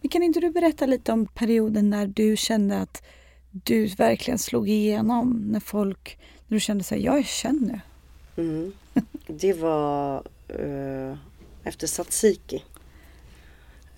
[0.00, 3.02] Men kan inte du berätta lite om perioden när du kände att
[3.50, 7.80] du verkligen slog igenom när folk, när du kände sig jag är känd nu?
[8.42, 8.72] Mm.
[9.26, 10.22] Det var
[10.60, 11.16] uh,
[11.64, 12.64] efter Satsiki,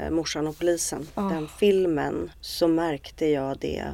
[0.01, 1.33] uh, Morsan och polisen, oh.
[1.33, 3.85] den filmen, så märkte jag det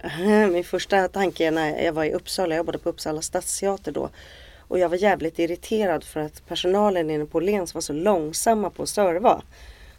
[0.52, 4.10] Min första tanke när jag var i Uppsala, jag jobbade på Uppsala stadsteater då.
[4.58, 8.82] Och jag var jävligt irriterad för att personalen inne på Lens var så långsamma på
[8.82, 9.42] att serva.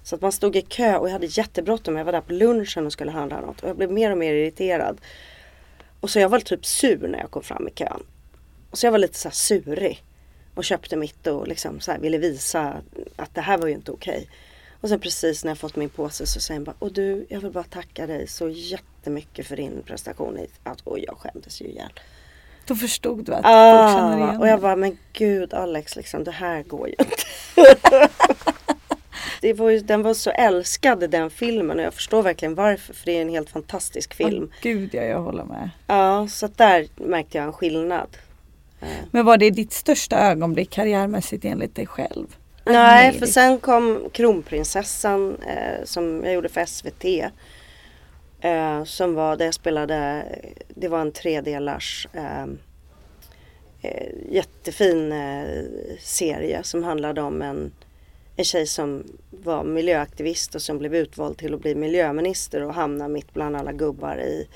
[0.03, 1.97] Så att man stod i kö och jag hade jättebråttom.
[1.97, 3.63] Jag var där på lunchen och skulle handla något.
[3.63, 5.01] Och jag blev mer och mer irriterad.
[5.99, 8.03] Och så jag var typ sur när jag kom fram i kön.
[8.71, 10.03] Och så jag var lite så här surig.
[10.55, 12.73] Och köpte mitt och liksom så ville visa
[13.15, 14.29] att det här var ju inte okej.
[14.82, 17.39] Och sen precis när jag fått min påse så säger han bara, och du, jag
[17.39, 20.39] vill bara tacka dig så jättemycket för din prestation.
[20.63, 21.91] Att, och jag skämdes ju ihjäl.
[22.65, 26.24] Då förstod du att ah, folk känner igen Och jag bara, men gud Alex, liksom,
[26.24, 27.15] det här går ju inte.
[29.41, 32.94] det var ju, den var så älskad den filmen och jag förstår verkligen varför.
[32.94, 34.44] För det är en helt fantastisk film.
[34.44, 35.70] Oh, gud ja, jag håller med.
[35.88, 38.17] Ja, så där märkte jag en skillnad.
[39.12, 42.28] Men var det ditt största ögonblick karriärmässigt enligt dig själv?
[42.63, 47.06] Nej, för sen kom Kronprinsessan eh, som jag gjorde för SVT.
[48.41, 50.26] Eh, som var där jag spelade,
[50.67, 52.43] det var en tredelars eh,
[53.82, 55.63] eh, jättefin eh,
[56.00, 57.71] serie som handlade om en,
[58.36, 63.08] en tjej som var miljöaktivist och som blev utvald till att bli miljöminister och hamna
[63.08, 64.47] mitt bland alla gubbar i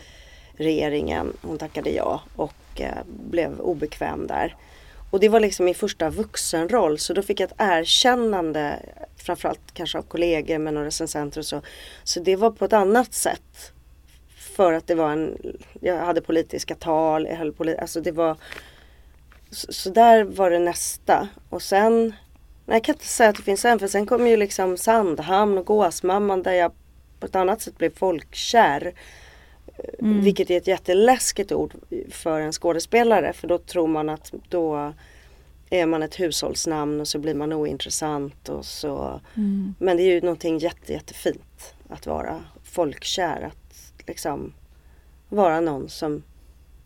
[0.54, 1.34] regeringen.
[1.42, 4.56] Hon tackade ja och eh, blev obekväm där.
[5.10, 8.80] Och det var liksom min första vuxenroll så då fick jag ett erkännande
[9.18, 11.62] framförallt kanske av kollegor men och recensenter och så.
[12.04, 13.72] Så det var på ett annat sätt.
[14.56, 15.38] För att det var en,
[15.82, 18.38] jag hade politiska tal, jag höll politi alltså det var
[19.52, 21.28] så, så, där var det nästa.
[21.50, 22.14] Och sen,
[22.66, 25.58] nej jag kan inte säga att det finns en för sen kom ju liksom Sandhamn
[25.58, 26.72] och Gåsmamman där jag
[27.20, 28.94] på ett annat sätt blev folkkär.
[30.00, 30.22] Mm.
[30.22, 31.74] Vilket är ett jätteläskigt ord
[32.10, 34.94] för en skådespelare för då tror man att då
[35.70, 39.22] är man ett hushållsnamn och så blir man ointressant och så.
[39.36, 39.76] Mm.
[39.80, 43.42] Men det är ju någonting jätte, jättefint att vara folkkär.
[43.42, 44.54] Att liksom
[45.30, 46.24] vara någon som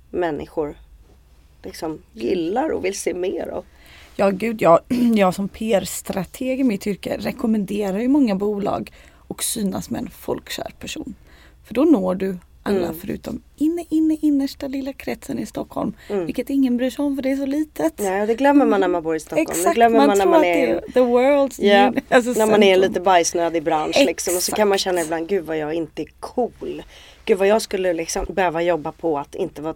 [0.10, 0.76] människor
[1.64, 3.66] liksom gillar och vill se mer av.
[4.16, 4.80] Ja gud, jag,
[5.16, 8.92] jag som PR-strateg i mitt yrke rekommenderar ju många bolag
[9.28, 11.16] att synas med en folkkär person.
[11.64, 12.96] För då når du alla mm.
[13.02, 15.94] förutom inne, inne, innersta lilla kretsen i Stockholm.
[16.10, 16.26] Mm.
[16.26, 17.94] Vilket ingen bryr sig om för det är så litet.
[18.00, 19.48] Nej, det glömmer man när man bor i Stockholm.
[19.50, 22.78] Exakt, det glömmer man, man när man är the world's yeah, alltså När man är
[22.78, 24.36] lite bajsnödig bransch liksom.
[24.36, 26.84] Och så kan man känna ibland, gud vad jag inte är cool.
[27.26, 29.76] Gud vad jag skulle liksom behöva jobba på att inte vara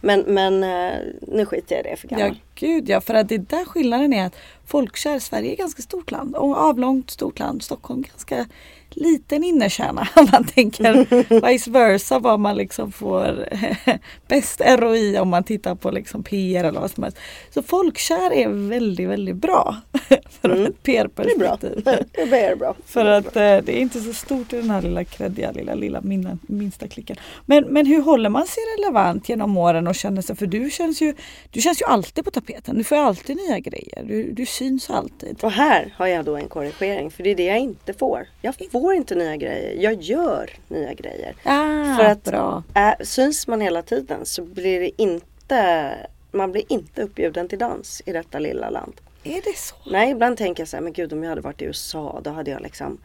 [0.00, 2.28] men, men eh, nu skiter jag i det för gammal.
[2.28, 4.36] Ja gud ja, för att det där skillnaden är att
[4.68, 7.62] folkkär, Sverige är ett ganska stort land och avlångt stort land.
[7.62, 8.46] Stockholm ganska
[8.90, 13.48] liten innerkärna om man tänker vice versa vad man liksom får
[14.28, 17.18] bäst ROI om man tittar på liksom PR eller vad som helst.
[17.50, 19.76] Så folkkär är väldigt väldigt bra
[20.40, 20.66] för mm.
[20.66, 21.82] ett PR-perspektiv.
[22.12, 22.74] Det är bra.
[22.86, 26.00] för att eh, det är inte så stort i den här lilla kreddiga lilla, lilla
[26.00, 27.16] minna, minsta klicken.
[27.46, 31.02] Men, men hur håller man sig relevant genom åren och känner sig, för du känns
[31.02, 31.14] ju,
[31.50, 32.78] du känns ju alltid på tapeten.
[32.78, 34.04] Du får alltid nya grejer.
[34.04, 35.44] Du, du syns alltid.
[35.44, 38.28] Och här har jag då en korrigering för det är det jag inte får.
[38.42, 39.82] Jag får inte nya grejer.
[39.82, 41.36] Jag gör nya grejer.
[41.42, 42.62] Ah, För att bra.
[42.74, 45.94] Äh, syns man hela tiden så blir det inte
[46.30, 49.00] man blir inte uppbjuden till dans i detta lilla land.
[49.24, 49.74] Är det så?
[49.90, 52.30] Nej, ibland tänker jag så här, men gud om jag hade varit i USA då
[52.30, 52.98] hade jag liksom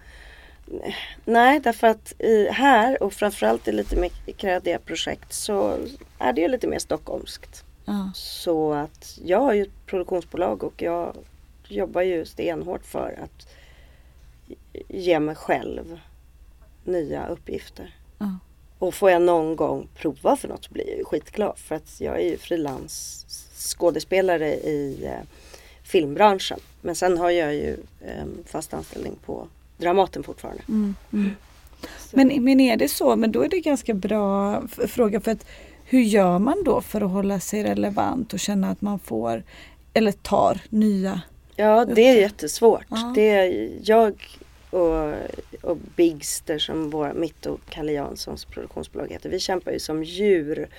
[1.26, 5.78] Nej, därför att i, här och framförallt i lite mer kreddiga projekt så
[6.20, 7.64] är det ju lite mer stockholmskt.
[7.86, 8.14] Ah.
[8.14, 11.16] Så att jag har ju ett produktionsbolag och jag
[11.68, 13.48] jobbar ju stenhårt för att
[14.88, 16.00] ge mig själv
[16.84, 17.96] nya uppgifter.
[18.20, 18.40] Mm.
[18.80, 22.02] Och får jag någon gång prova för något så blir jag ju skitglad för att
[22.02, 25.28] jag är ju frilans skådespelare i eh,
[25.84, 26.60] filmbranschen.
[26.82, 29.48] Men sen har jag ju eh, fast anställning på
[29.78, 30.64] Dramaten fortfarande.
[30.68, 30.96] Mm.
[31.14, 31.32] Mm.
[32.12, 35.46] Men, men är det så, men då är det ganska bra fråga för att
[35.86, 39.44] hur gör man då för att hålla sig relevant och känna att man får
[39.94, 41.22] eller tar nya
[41.56, 42.86] Ja, det är jättesvårt.
[42.90, 43.12] Ja.
[43.16, 44.14] Det är jag
[44.74, 45.14] och,
[45.62, 49.30] och Bigster som vår, mitt och Kalle Janssons produktionsbolag heter.
[49.30, 50.70] Vi kämpar ju som djur.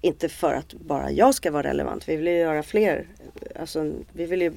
[0.00, 2.08] Inte för att bara jag ska vara relevant.
[2.08, 3.06] Vi vill ju göra fler.
[3.60, 4.52] Alltså, vi, vill ju,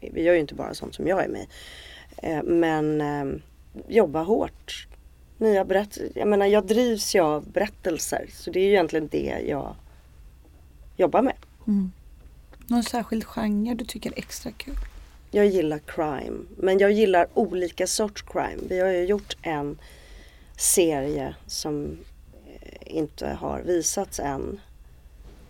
[0.00, 1.46] vi gör ju inte bara sånt som jag är med
[2.16, 3.40] eh, Men eh,
[3.88, 4.86] jobba hårt.
[5.38, 6.12] Nya berättelser.
[6.14, 8.26] Jag menar jag drivs ju av berättelser.
[8.32, 9.76] Så det är ju egentligen det jag
[10.96, 11.36] jobbar med.
[11.66, 11.92] Mm.
[12.66, 14.76] Någon särskild genre du tycker är extra kul?
[15.34, 16.44] Jag gillar crime.
[16.56, 18.62] Men jag gillar olika sorts crime.
[18.68, 19.78] Vi har ju gjort en
[20.56, 21.98] serie som
[22.46, 24.60] eh, inte har visats än.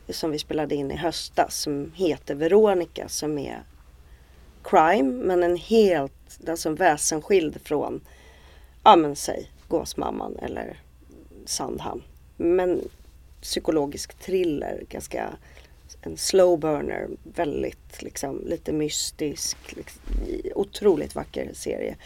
[0.08, 3.62] Som vi spelade in i höstas som heter Veronica som är
[4.62, 8.00] crime men en helt, alltså en väsensskild från,
[8.84, 10.80] ja men säg Gåsmamman eller
[11.44, 12.02] Sandhamn.
[12.36, 12.88] Men
[13.40, 15.30] psykologisk thriller, ganska
[16.06, 20.02] en slow burner, väldigt liksom lite mystisk, liksom,
[20.54, 21.96] otroligt vacker serie.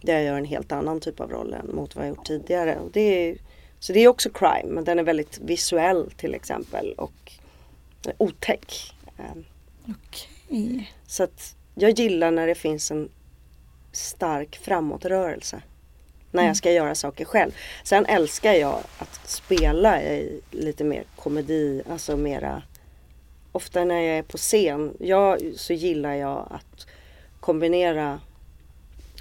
[0.00, 2.78] Där jag gör en helt annan typ av roll än mot vad jag gjort tidigare.
[2.78, 3.38] Och det är,
[3.78, 7.32] så det är också crime men den är väldigt visuell till exempel och
[8.18, 8.94] otäck.
[9.18, 9.44] Ehm,
[9.82, 10.28] Okej.
[10.48, 10.86] Okay.
[11.06, 13.08] Så att jag gillar när det finns en
[13.92, 15.62] stark framåtrörelse.
[16.30, 16.54] När jag mm.
[16.54, 17.52] ska göra saker själv.
[17.84, 22.62] Sen älskar jag att spela i lite mer komedi, alltså mera
[23.56, 26.86] ofta när jag är på scen, jag, så gillar jag att
[27.40, 28.20] kombinera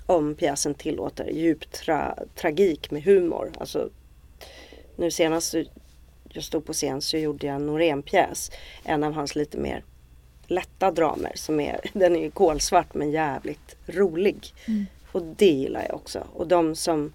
[0.05, 3.51] om pjäsen tillåter djup tra, tragik med humor.
[3.59, 3.89] Alltså,
[4.95, 5.55] nu senast
[6.29, 8.51] jag stod på scen så gjorde jag en Norén-pjäs.
[8.83, 9.83] En av hans lite mer
[10.47, 14.53] lätta dramer som är, den är kolsvart men jävligt rolig.
[14.67, 14.85] Mm.
[15.11, 16.27] Och det gillar jag också.
[16.33, 17.13] Och de som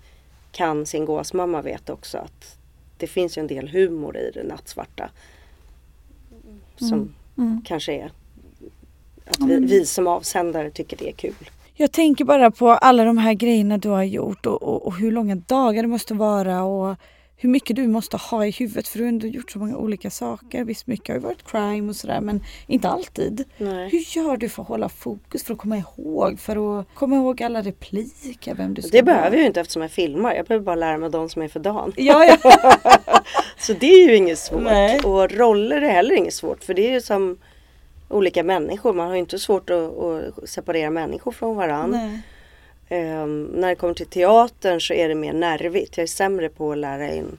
[0.53, 2.57] kan sin gåsmamma vet också att
[2.97, 5.11] det finns en del humor i det nattsvarta
[6.81, 7.15] som mm.
[7.39, 7.63] Mm.
[7.65, 8.13] kanske är
[9.27, 11.51] att vi, vi, som avsändare tycker det är kul.
[11.75, 15.13] Jag tänker bara på alla de här grejerna du har gjort och, och, och, hur
[15.13, 16.97] långa dagar det måste vara och
[17.43, 20.11] hur mycket du måste ha i huvudet för du har ändå gjort så många olika
[20.11, 20.65] saker.
[20.65, 23.45] Visst mycket har ju varit crime och sådär men inte alltid.
[23.59, 23.89] Nej.
[23.91, 27.43] Hur gör du för att hålla fokus, för att komma ihåg, för att komma ihåg
[27.43, 30.35] alla repliker, vem du ska Det behöver jag ju inte eftersom jag filmar.
[30.35, 31.93] Jag behöver bara lära mig de som är för dagen.
[31.97, 32.37] Ja, ja.
[33.59, 34.63] så det är ju inget svårt.
[34.63, 35.01] Nej.
[35.01, 37.39] Och roller är heller inget svårt för det är ju som
[38.09, 38.93] olika människor.
[38.93, 41.99] Man har ju inte svårt att, att separera människor från varandra.
[42.93, 45.97] Um, när det kommer till teatern så är det mer nervigt.
[45.97, 47.39] Jag är sämre på att lära in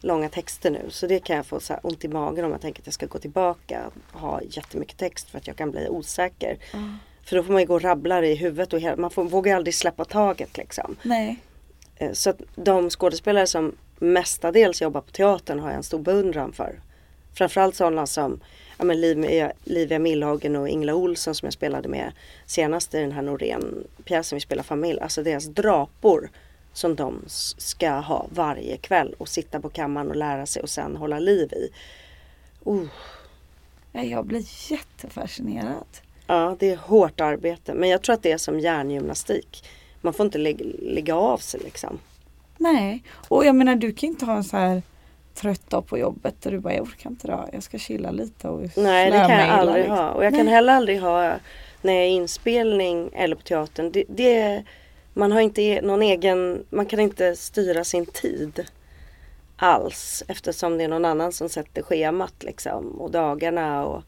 [0.00, 0.80] långa texter nu.
[0.88, 3.06] Så det kan jag få så ont i magen om jag tänker att jag ska
[3.06, 3.80] gå tillbaka
[4.12, 6.58] och ha jättemycket text för att jag kan bli osäker.
[7.24, 9.74] För då får man ju gå och rabbla i huvudet och man får, vågar aldrig
[9.74, 10.96] släppa taget liksom.
[11.02, 11.38] Nej.
[11.96, 16.52] Eh, Så att de skådespelare som mestadels jobbar på teatern har jag en stor beundran
[16.52, 16.80] för.
[17.34, 18.40] Framförallt sådana som
[18.80, 22.12] ja, men Liv- Livia Millhagen och Ingela Olsson som jag spelade med
[22.46, 25.00] senast i den här Norén-pjäsen Vi spelar familj.
[25.00, 26.30] Alltså deras drapor
[26.72, 27.24] som de
[27.58, 31.52] ska ha varje kväll och sitta på kammaren och lära sig och sen hålla liv
[31.52, 31.70] i.
[32.70, 35.86] Uh, Jag blir jättefascinerad.
[36.26, 39.64] ja, det är hårt arbete men jag tror att det är som hjärngymnastik.
[40.00, 41.98] Man får inte lägga, lägga av sig liksom.
[42.58, 44.82] Nej, och jag menar du kan inte ha en så här
[45.40, 48.48] trött dag på jobbet där du bara jag orkar inte idag, jag ska chilla lite
[48.48, 49.96] och Nej det kan jag aldrig liksom.
[49.96, 50.10] ha.
[50.10, 50.54] Och jag kan Nej.
[50.54, 51.32] heller aldrig ha
[51.82, 53.92] när jag är inspelning eller på teatern.
[53.92, 54.64] Det, det,
[55.14, 58.66] man har inte e- någon egen, man kan inte styra sin tid
[59.56, 64.02] alls eftersom det är någon annan som sätter schemat liksom och dagarna och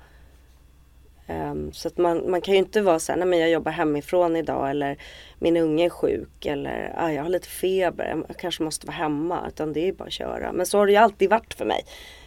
[1.32, 3.72] ehm, så att man, man kan ju inte vara så här, nej men jag jobbar
[3.72, 4.96] hemifrån idag eller
[5.38, 9.48] min unge är sjuk eller ah, jag har lite feber, jag kanske måste vara hemma.
[9.48, 10.52] Utan det är bara att köra.
[10.52, 11.84] Men så har det ju alltid varit för mig.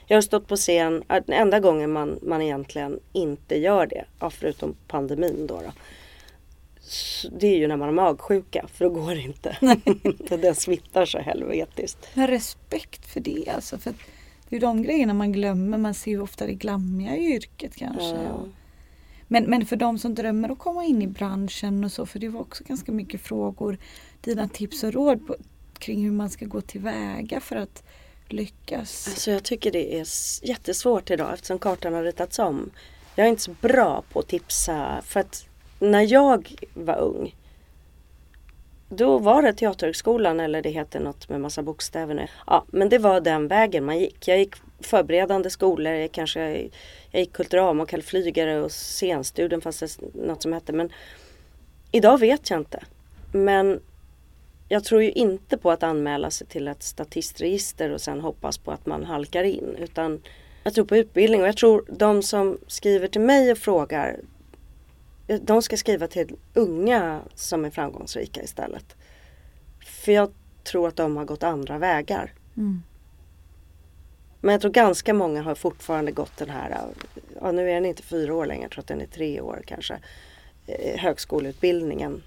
[0.07, 4.29] Jag har stått på scen, den enda gången man, man egentligen inte gör det, ja,
[4.29, 5.71] förutom pandemin då, då.
[7.31, 9.57] Det är ju när man har magsjuka, för då går det inte.
[10.37, 12.07] Den smittar så helvetiskt.
[12.13, 13.77] Men respekt för det alltså.
[13.77, 13.93] För
[14.49, 15.77] det är ju de grejerna man glömmer.
[15.77, 18.15] Man ser ju ofta det glammiga i yrket kanske.
[18.15, 18.45] Ja.
[19.27, 22.05] Men, men för de som drömmer att komma in i branschen och så.
[22.05, 23.77] För det var också ganska mycket frågor.
[24.21, 25.35] Dina tips och råd på,
[25.77, 27.83] kring hur man ska gå tillväga för att
[28.29, 29.07] lyckas.
[29.07, 30.05] Alltså jag tycker det är
[30.47, 32.69] jättesvårt idag eftersom kartan har ritats om.
[33.15, 35.45] Jag är inte så bra på att tipsa för att
[35.79, 37.35] när jag var ung
[38.89, 42.27] då var det Teaterhögskolan eller det heter något med massa bokstäver nu.
[42.47, 44.27] Ja, men det var den vägen man gick.
[44.27, 46.69] Jag gick förberedande skolor, jag kanske
[47.11, 50.73] jag gick kulturama och kallflygare och scenstudien fanns det något som hette.
[50.73, 50.89] Men
[51.91, 52.83] idag vet jag inte.
[53.31, 53.79] Men
[54.69, 58.71] jag tror ju inte på att anmäla sig till ett statistregister och sen hoppas på
[58.71, 59.75] att man halkar in.
[59.79, 60.21] Utan
[60.63, 64.19] jag tror på utbildning och jag tror de som skriver till mig och frågar
[65.41, 68.95] de ska skriva till unga som är framgångsrika istället.
[69.85, 70.31] För jag
[70.63, 72.33] tror att de har gått andra vägar.
[72.57, 72.83] Mm.
[74.45, 76.77] Men jag tror ganska många har fortfarande gått den här,
[77.41, 79.63] ja nu är den inte fyra år längre, jag tror att den är tre år
[79.65, 79.99] kanske,
[80.67, 82.23] eh, högskoleutbildningen.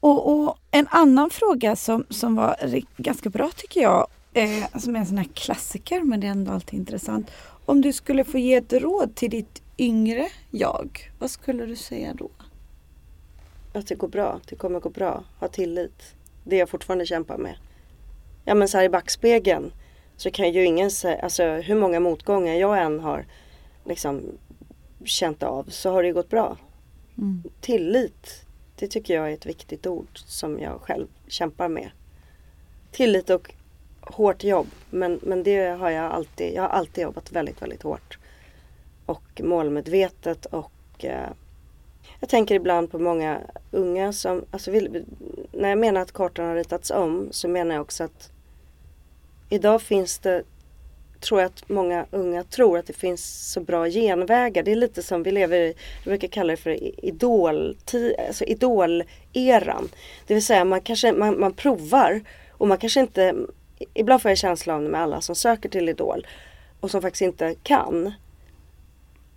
[0.00, 2.56] Och, och en annan fråga som, som var
[2.96, 6.52] ganska bra tycker jag, eh, som är en sån här klassiker men det är ändå
[6.52, 7.30] alltid intressant.
[7.64, 12.14] Om du skulle få ge ett råd till ditt yngre jag, vad skulle du säga
[12.14, 12.30] då?
[13.72, 16.14] Att det går bra, det kommer gå bra, ha tillit.
[16.44, 17.56] Det jag fortfarande kämpar med.
[18.44, 19.72] Ja men så här i backspegeln
[20.22, 23.26] så kan ju ingen säga, alltså hur många motgångar jag än har
[23.84, 24.22] liksom
[25.04, 26.56] känt av så har det gått bra.
[27.18, 27.42] Mm.
[27.60, 28.44] Tillit,
[28.76, 31.90] det tycker jag är ett viktigt ord som jag själv kämpar med.
[32.90, 33.54] Tillit och
[34.00, 38.18] hårt jobb, men, men det har jag alltid, jag har alltid jobbat väldigt, väldigt hårt.
[39.06, 41.30] Och målmedvetet och eh,
[42.20, 45.04] jag tänker ibland på många unga som, alltså vill,
[45.52, 48.32] när jag menar att kartan har ritats om så menar jag också att
[49.52, 50.42] idag finns det,
[51.20, 54.62] tror jag att många unga tror att det finns så bra genvägar.
[54.62, 57.76] Det är lite som vi lever i, jag brukar kalla det för idol,
[58.28, 59.88] alltså idoleran.
[60.26, 63.34] Det vill säga man kanske, man, man provar och man kanske inte,
[63.94, 66.26] ibland får jag känslan med alla som söker till Idol
[66.80, 68.12] och som faktiskt inte kan.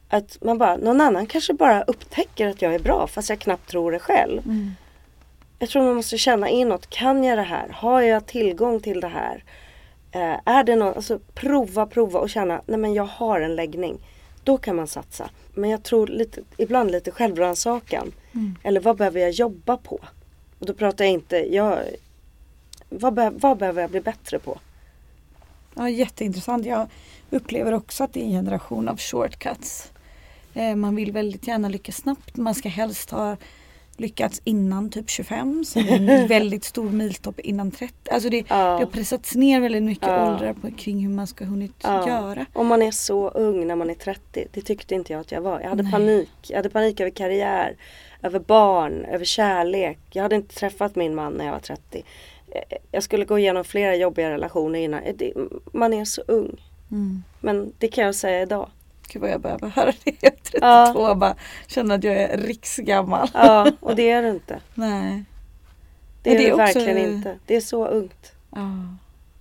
[0.10, 3.70] Att man bara, någon annan kanske bara upptäcker att jag är bra fast jag knappt
[3.70, 4.42] tror det själv.
[4.46, 4.72] Mm.
[5.60, 7.70] Jag tror man måste känna inåt, kan jag det här?
[7.70, 9.44] Har jag tillgång till det här?
[10.16, 13.98] Eh, är det något, alltså prova, prova och känna, nej men jag har en läggning.
[14.44, 15.30] Då kan man satsa.
[15.54, 18.12] Men jag tror lite, ibland lite självrannsakan.
[18.34, 18.56] Mm.
[18.64, 20.00] Eller vad behöver jag jobba på?
[20.60, 21.80] Och då pratar jag inte, jag,
[22.90, 24.60] vad, be, vad behöver jag bli bättre på?
[25.76, 26.66] Ja, jätteintressant.
[26.66, 26.88] Jag
[27.30, 29.92] upplever också att det är en generation av shortcuts.
[30.54, 32.38] Eh, man vill väldigt gärna lyckas snabbt.
[32.38, 33.38] Man ska helst ha
[33.98, 35.66] lyckats innan typ 25.
[35.66, 37.94] Sen en väldigt stor miltopp innan 30.
[38.12, 38.56] Alltså det, Ja.
[38.56, 40.32] det har pressats ner väldigt mycket Ja.
[40.34, 42.08] åldrar på, kring hur man ska hunnit Ja.
[42.08, 42.46] göra.
[42.54, 44.48] Om man är så ung när man är 30.
[44.52, 45.60] Det tyckte inte jag att jag var.
[45.62, 45.92] Jag hade Nej.
[45.92, 46.30] panik.
[46.48, 47.76] Jag hade panik över karriär,
[48.22, 50.00] över barn, över kärlek.
[50.12, 52.04] Jag hade inte träffat min man när jag var 30.
[52.52, 55.02] Eh, Jag skulle gå igenom flera jobbiga relationer innan.
[55.74, 56.62] Man är så ung.
[56.92, 57.24] Mm.
[57.40, 58.70] Men det kan jag säga idag.
[59.08, 60.16] Gud vad jag behöver höra det.
[60.22, 61.10] Jag är 32 Ja.
[61.12, 61.36] och bara
[61.68, 63.30] känner att jag är riksgammal.
[63.34, 64.60] Ja, och det är det inte.
[64.74, 65.24] Nej.
[66.24, 67.38] Det är det är också- verkligen inte.
[67.46, 68.32] Det är så ungt.
[68.56, 68.72] Ja.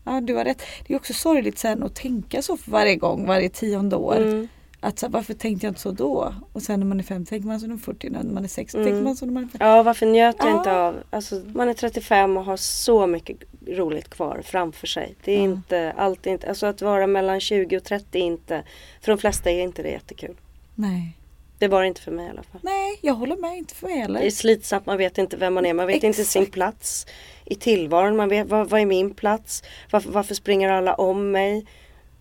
[0.05, 0.63] Ja, du har rätt.
[0.87, 4.17] Det är också sorgligt sen att tänka så för varje gång, varje tionde år.
[4.17, 4.49] Mm.
[4.85, 6.35] Att så, varför tänkte jag inte så då?
[6.53, 8.45] Och sen när man är 50 tänker man så när man är 40, när man
[8.45, 8.89] är 60 Mm.
[8.89, 9.65] tänker man så när man är 50.
[9.65, 10.59] Ja, varför njöt jag Ja.
[10.59, 10.95] inte av...
[11.11, 13.37] Alltså, man är 35 och har så mycket
[13.69, 15.15] roligt kvar framför sig.
[15.25, 15.43] Det är Ja.
[15.45, 18.63] inte, allt inte, alltså att vara mellan 20 och 30 är inte,
[19.01, 20.35] för de flesta är inte det jättekul.
[20.75, 21.17] Nej.
[21.59, 22.61] Det var det inte för mig i alla fall.
[22.65, 23.57] Nej, jag håller med.
[23.57, 24.31] Inte för mig Det är heller.
[24.31, 26.55] slitsamt, man vet inte vem man är, man vet inte sin Exakt.
[26.55, 27.07] plats
[27.45, 28.17] i tillvaron.
[28.17, 29.63] Man vet, vad, vad är min plats?
[29.91, 31.67] Varför, varför springer alla om mig?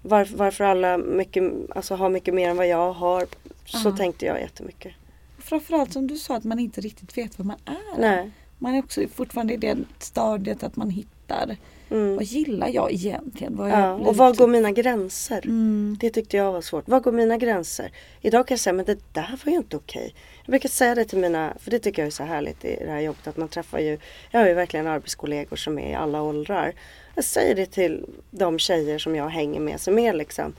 [0.05, 1.43] Varför, varför alla mycket,
[1.75, 3.25] alltså, har mycket mer än vad jag har?
[3.65, 3.97] Så Ja.
[3.97, 4.93] tänkte jag jättemycket.
[5.39, 7.99] Framförallt som du sa att man inte riktigt vet vad man är.
[7.99, 8.31] Nej.
[8.57, 11.57] Man är också fortfarande i det stadiet att man hittar
[11.89, 12.15] Mm.
[12.15, 13.55] vad gillar jag egentligen?
[13.57, 15.41] Vad Ja, jag och var lite- går mina gränser?
[15.45, 15.97] Mm.
[15.99, 16.87] Det tyckte jag var svårt.
[16.87, 17.91] Var går mina gränser?
[18.21, 20.13] Idag kan jag säga, men det där var ju inte okej.
[20.45, 22.91] Jag brukar säga det till mina, för det tycker jag är så härligt i det
[22.91, 23.97] här jobbet, att man träffar ju,
[24.31, 26.73] jag har ju verkligen arbetskollegor som är i alla åldrar.
[27.15, 30.53] Jag säger det till de tjejer som jag hänger med som är liksom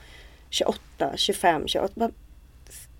[0.49, 1.93] 28, 25, 28.
[1.95, 2.11] Bara,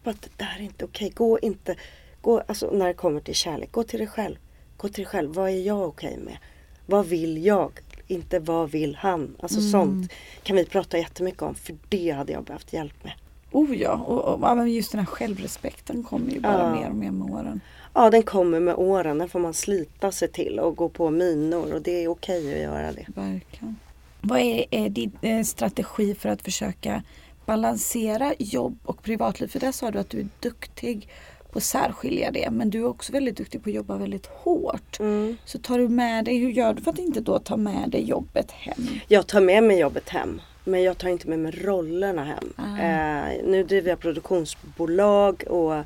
[0.03, 1.09] bara, det där är inte okej.
[1.09, 1.75] Gå inte,
[2.21, 4.35] gå, alltså när det kommer till kärlek, gå till dig själv.
[4.77, 5.33] Gå till dig själv.
[5.33, 6.37] Vad är jag okej med?
[6.85, 7.71] Vad vill jag?
[8.07, 9.35] Inte vad vill han?
[9.39, 9.71] Alltså Mm.
[9.71, 10.11] sånt
[10.43, 13.13] kan vi prata jättemycket om för det hade jag behövt hjälp med.
[13.51, 16.75] Oh ja, och, och just den här självrespekten kommer ju bara Ja.
[16.81, 17.61] mer och mer med åren.
[17.95, 19.17] Ja, den kommer med åren.
[19.17, 22.59] Den får man slita sig till och gå på minor och det är okej att
[22.59, 23.05] göra det.
[23.07, 23.75] Verkligen.
[24.21, 27.03] Vad är, är din eh, strategi för att försöka
[27.45, 29.47] balansera jobb och privatliv?
[29.47, 31.09] För där sa du att du är duktig
[31.51, 32.49] på att särskilja det.
[32.51, 34.99] Men du är också väldigt duktig på att jobba väldigt hårt.
[34.99, 35.37] Mm.
[35.45, 38.03] Så tar du med dig, hur gör du för att inte då ta med dig
[38.03, 38.87] jobbet hem?
[39.07, 40.41] Jag tar med mig jobbet hem.
[40.63, 42.53] Men jag tar inte med mig rollerna hem.
[42.55, 42.79] Ah.
[42.79, 45.83] Eh, nu driver jag produktionsbolag och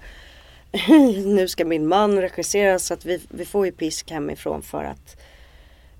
[1.25, 5.17] nu ska min man regissera så att vi, vi får ju pisk hemifrån för att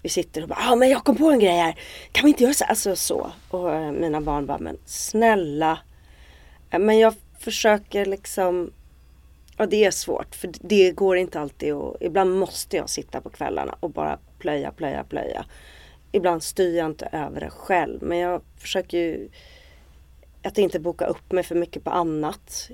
[0.02, 1.80] vi sitter och bara, ja ah, men jag kom på en grej här.
[2.12, 2.66] Kan vi inte göra så?
[2.66, 3.32] Alltså så.
[3.50, 5.80] Och eh, mina barn bara, men snälla.
[6.70, 8.72] Eh, men jag försöker liksom
[9.62, 13.30] Ja det är svårt för det går inte alltid och ibland måste jag sitta på
[13.30, 15.46] kvällarna och bara plöja, plöja, plöja.
[16.12, 19.30] Ibland styr jag inte över det själv men jag försöker ju
[20.44, 22.70] att inte boka upp mig för mycket på annat.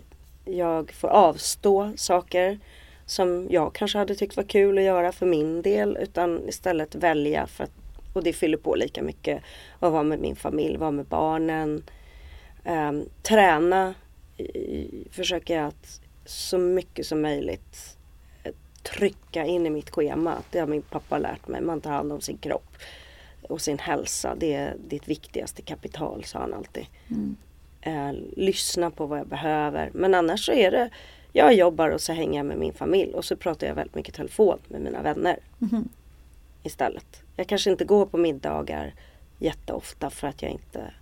[0.45, 2.59] Jag får avstå saker
[3.05, 7.47] som jag kanske hade tyckt var kul att göra för min del utan istället välja
[7.47, 7.71] för att,
[8.13, 9.43] och det fyller på lika mycket
[9.79, 11.83] att vara med min familj, vara med barnen.
[12.65, 13.93] Um, träna
[14.37, 17.97] i- försöker jag att så mycket som möjligt
[18.43, 18.51] eh,
[18.83, 20.35] trycka in i mitt schema.
[20.51, 21.61] Det har min pappa lärt mig.
[21.61, 22.77] Man tar hand om sin kropp
[23.41, 24.35] och sin hälsa.
[24.35, 26.85] Det är ditt viktigaste kapital, sa han alltid.
[27.09, 27.35] Mm.
[27.85, 29.89] Eh, lyssna på vad jag behöver.
[29.93, 30.89] Men annars så är det,
[31.33, 34.15] jag jobbar och så hänger jag med min familj och så pratar jag väldigt mycket
[34.15, 35.89] telefon med mina vänner Mhm.
[36.63, 37.21] istället.
[37.35, 38.93] Jag kanske inte går på middagar
[39.39, 40.93] jätteofta för att jag inte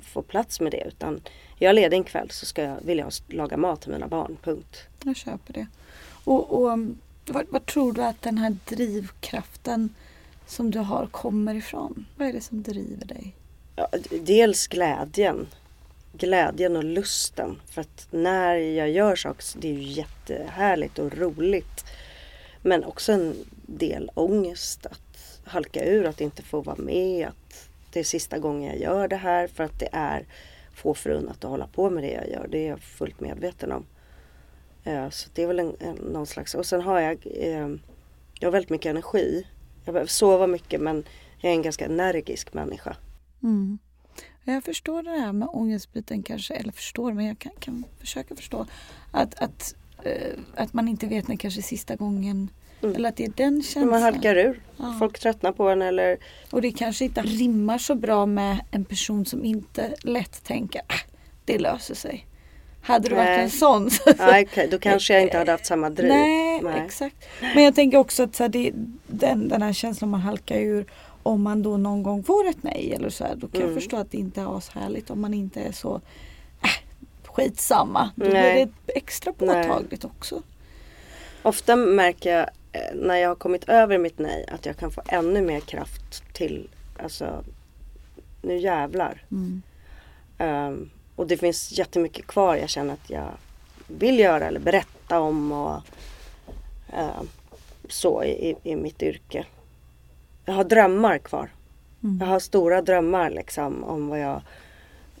[0.00, 1.14] får plats med det utan
[1.58, 4.36] är jag ledig en kväll så ska jag, vill jag laga mat till mina barn,
[4.42, 4.76] punkt.
[5.04, 5.66] Jag köper det.
[6.24, 9.94] Och, och um, vad, vad tror du att den här drivkraften
[10.46, 12.06] som du har kommer ifrån?
[12.16, 13.34] Vad är det som driver dig?
[13.76, 13.88] Ja,
[14.20, 15.46] dels glädjen.
[16.12, 17.60] Glädjen och lusten.
[17.70, 21.84] För att när jag gör saker så det är ju jättehärligt och roligt.
[22.62, 23.34] Men också en
[23.66, 27.28] del ångest att halka ur, att inte få vara med.
[27.28, 30.26] Att det är sista gången jag gör det här för att det är
[30.74, 32.46] få förunnat att hålla på med det jag gör.
[32.50, 33.86] Det är jag fullt medveten om.
[34.84, 36.54] Eh, så det är väl en, en, någon slags...
[36.54, 37.18] Och sen har jag...
[37.24, 37.68] Eh,
[38.38, 39.46] jag har väldigt mycket energi.
[39.84, 41.04] Jag behöver sova mycket men
[41.40, 42.96] jag är en ganska energisk människa.
[43.42, 43.78] Mm.
[44.44, 48.66] Jag förstår det här med ångestbiten kanske, eller förstår, men jag kan, kan försöka förstå
[49.10, 52.48] att, att, eh, att man inte vet när kanske sista gången,
[52.82, 52.96] Mm.
[52.96, 53.88] eller att det är den känslan.
[53.90, 54.60] man halkar ur.
[54.76, 54.96] Ja.
[54.98, 56.18] Folk tröttnar på en eller
[56.50, 61.10] Och det kanske inte rimmar så bra med en person som inte lätt tänker, ah,
[61.44, 62.26] det löser sig.
[62.82, 63.40] Hade du varit Nej.
[63.42, 66.08] en sån så, Nej, okej, då kanske jag inte hade haft samma driv.
[66.08, 67.16] Nej, exakt.
[67.54, 68.72] Men jag tänker också att så här, det,
[69.06, 70.86] den, den här känslan man halkar ur
[71.22, 73.72] om man då någon gång får ett nej eller så här, då kan Mm.
[73.72, 76.00] jag förstå att det inte är ashärligt om man inte är så
[76.62, 76.70] äh,
[77.24, 78.10] skitsamma.
[78.16, 78.66] Då Nej.
[78.66, 79.62] blir det extra Nej.
[79.68, 80.42] påtagligt också.
[81.42, 85.02] Ofta märker jag eh, när jag har kommit över mitt nej att jag kan få
[85.06, 86.68] ännu mer kraft till,
[86.98, 87.44] alltså
[88.42, 89.24] nu jävlar.
[89.30, 89.62] Mm.
[90.38, 93.30] Ehm, och det finns jättemycket kvar jag känner att jag
[93.88, 95.80] vill göra eller berätta om och
[96.92, 97.28] ehm,
[97.88, 99.44] så i, i mitt yrke.
[100.44, 101.50] Jag har drömmar kvar.
[102.02, 102.18] Mm.
[102.20, 104.42] Jag har stora drömmar liksom om vad jag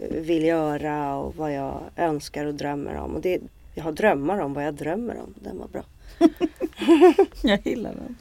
[0.00, 3.14] eh, vill göra och vad jag önskar och drömmer om.
[3.14, 3.40] Och det,
[3.74, 5.34] jag har drömmar om vad jag drömmer om.
[5.40, 5.82] Den var bra.
[7.42, 8.16] Jag gillar den.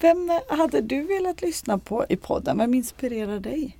[0.00, 2.58] Vem hade du velat lyssna på i podden?
[2.58, 3.76] Vem inspirerar dig?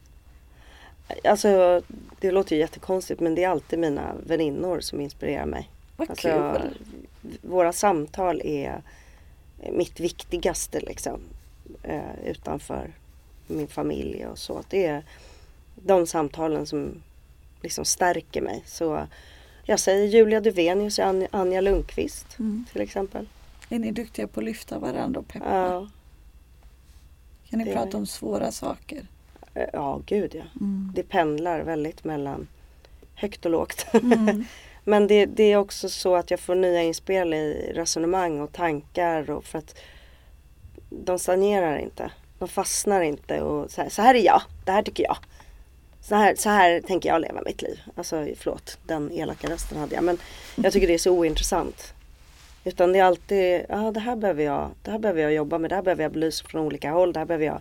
[1.25, 1.83] Alltså
[2.21, 5.71] det låter ju jättekonstigt men det är alltid mina väninnor som inspirerar mig.
[5.97, 6.79] Vad Alltså, kul.
[7.43, 8.83] våra samtal är
[9.73, 11.21] mitt viktigaste liksom.
[11.87, 12.91] Eh, utanför
[13.47, 14.63] min familj och så.
[14.69, 15.03] Det är
[15.75, 17.03] de samtalen som
[17.63, 18.63] liksom stärker mig.
[18.67, 19.07] Så
[19.65, 22.65] jag säger Julia Duvenius och Anja- Lundqvist Mm.
[22.73, 23.29] till exempel.
[23.69, 25.45] Är ni duktiga på att lyfta varandra och peppa?
[25.59, 25.89] Ja,
[27.51, 27.95] kan ni det är prata vi.
[27.97, 29.07] om svåra saker?
[29.55, 30.43] eh, ja gud ja.
[30.61, 30.93] Mm.
[30.95, 32.49] Det pendlar väldigt mellan
[33.15, 33.87] högt och lågt.
[33.93, 34.45] Mm.
[34.89, 39.31] Men det, det är också så att jag får nya inspel i resonemang och tankar
[39.31, 39.75] och för att
[40.91, 42.11] de stagnerar inte.
[42.39, 45.17] De fastnar inte och så här, så här är jag, det här tycker jag.
[46.01, 47.81] Så här, så här tänker jag leva mitt liv.
[47.95, 50.05] Alltså förlåt, den elaka rösten hade jag.
[50.05, 50.19] Men
[50.57, 51.95] jag tycker det är så ointressant.
[52.65, 55.71] Utan det är alltid, ja det här behöver jag, det här behöver jag jobba med,
[55.71, 57.61] det här behöver jag belysa från olika håll, det här behöver jag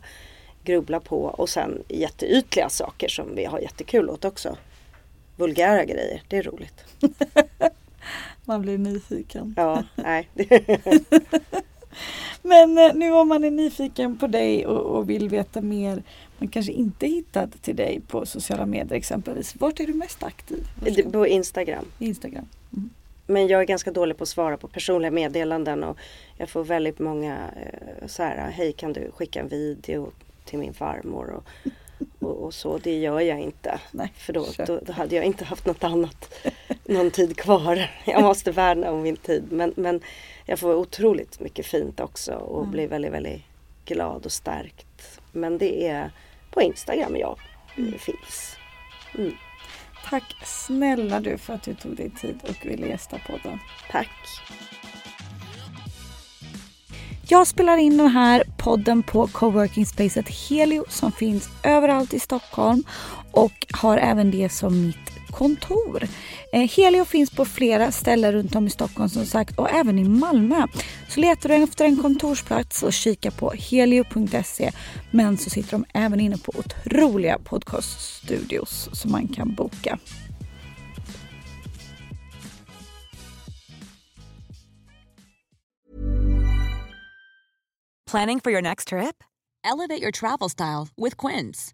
[0.63, 1.23] grubbla på.
[1.23, 4.57] Och sen jätteytliga saker som vi har jättekul åt också.
[5.35, 6.85] Vulgära grejer, det är roligt.
[8.45, 9.53] Man blir nyfiken.
[9.57, 10.29] Ja, nej.
[12.41, 16.03] Men eh, nu om man är nyfiken på dig och, och vill veta mer,
[16.37, 19.55] man kanske inte hittat till dig på sociala medier exempelvis.
[19.55, 20.63] Vart är du mest aktiv?
[21.11, 21.85] På Instagram.
[21.99, 22.45] Instagram.
[22.73, 22.89] Mm.
[23.27, 25.97] Men jag är ganska dålig på att svara på personliga meddelanden och
[26.37, 30.11] jag får väldigt många eh, så här, hej kan du skicka en video
[30.45, 31.71] till min farmor och,
[32.19, 32.77] och, och så.
[32.77, 33.79] Det gör jag inte.
[33.91, 36.33] Nej, För då, då, då hade jag inte haft något annat,
[36.83, 37.91] någon tid kvar.
[38.05, 39.43] Jag måste värna om min tid.
[39.49, 40.01] Men, men
[40.45, 42.71] jag får otroligt mycket fint också och Mm.
[42.71, 43.41] blir väldigt, väldigt
[43.85, 45.19] glad och stärkt.
[45.31, 46.11] Men det är
[46.51, 47.39] på Instagram jag
[47.77, 47.99] Mm.
[47.99, 48.55] finns.
[49.17, 49.33] Mm.
[50.09, 53.59] Tack snälla du för att du tog dig tid och ville gästa podden.
[53.91, 54.09] Tack.
[57.27, 62.83] Jag spelar in den här podden på coworking spacet Helio som finns överallt i Stockholm
[63.31, 66.07] och har även det som mitt kontor.
[66.51, 70.03] Eh, helio finns på flera ställen runt om i Stockholm som sagt och även i
[70.03, 70.67] Malmö.
[71.09, 74.71] Så letar du efter en kontorsplats och kika på helio.se
[75.11, 79.99] men så sitter de även inne på otroliga podcaststudios som man kan boka.
[88.11, 89.23] Planning for your next trip?
[89.63, 91.73] Elevate your travel style with Quince.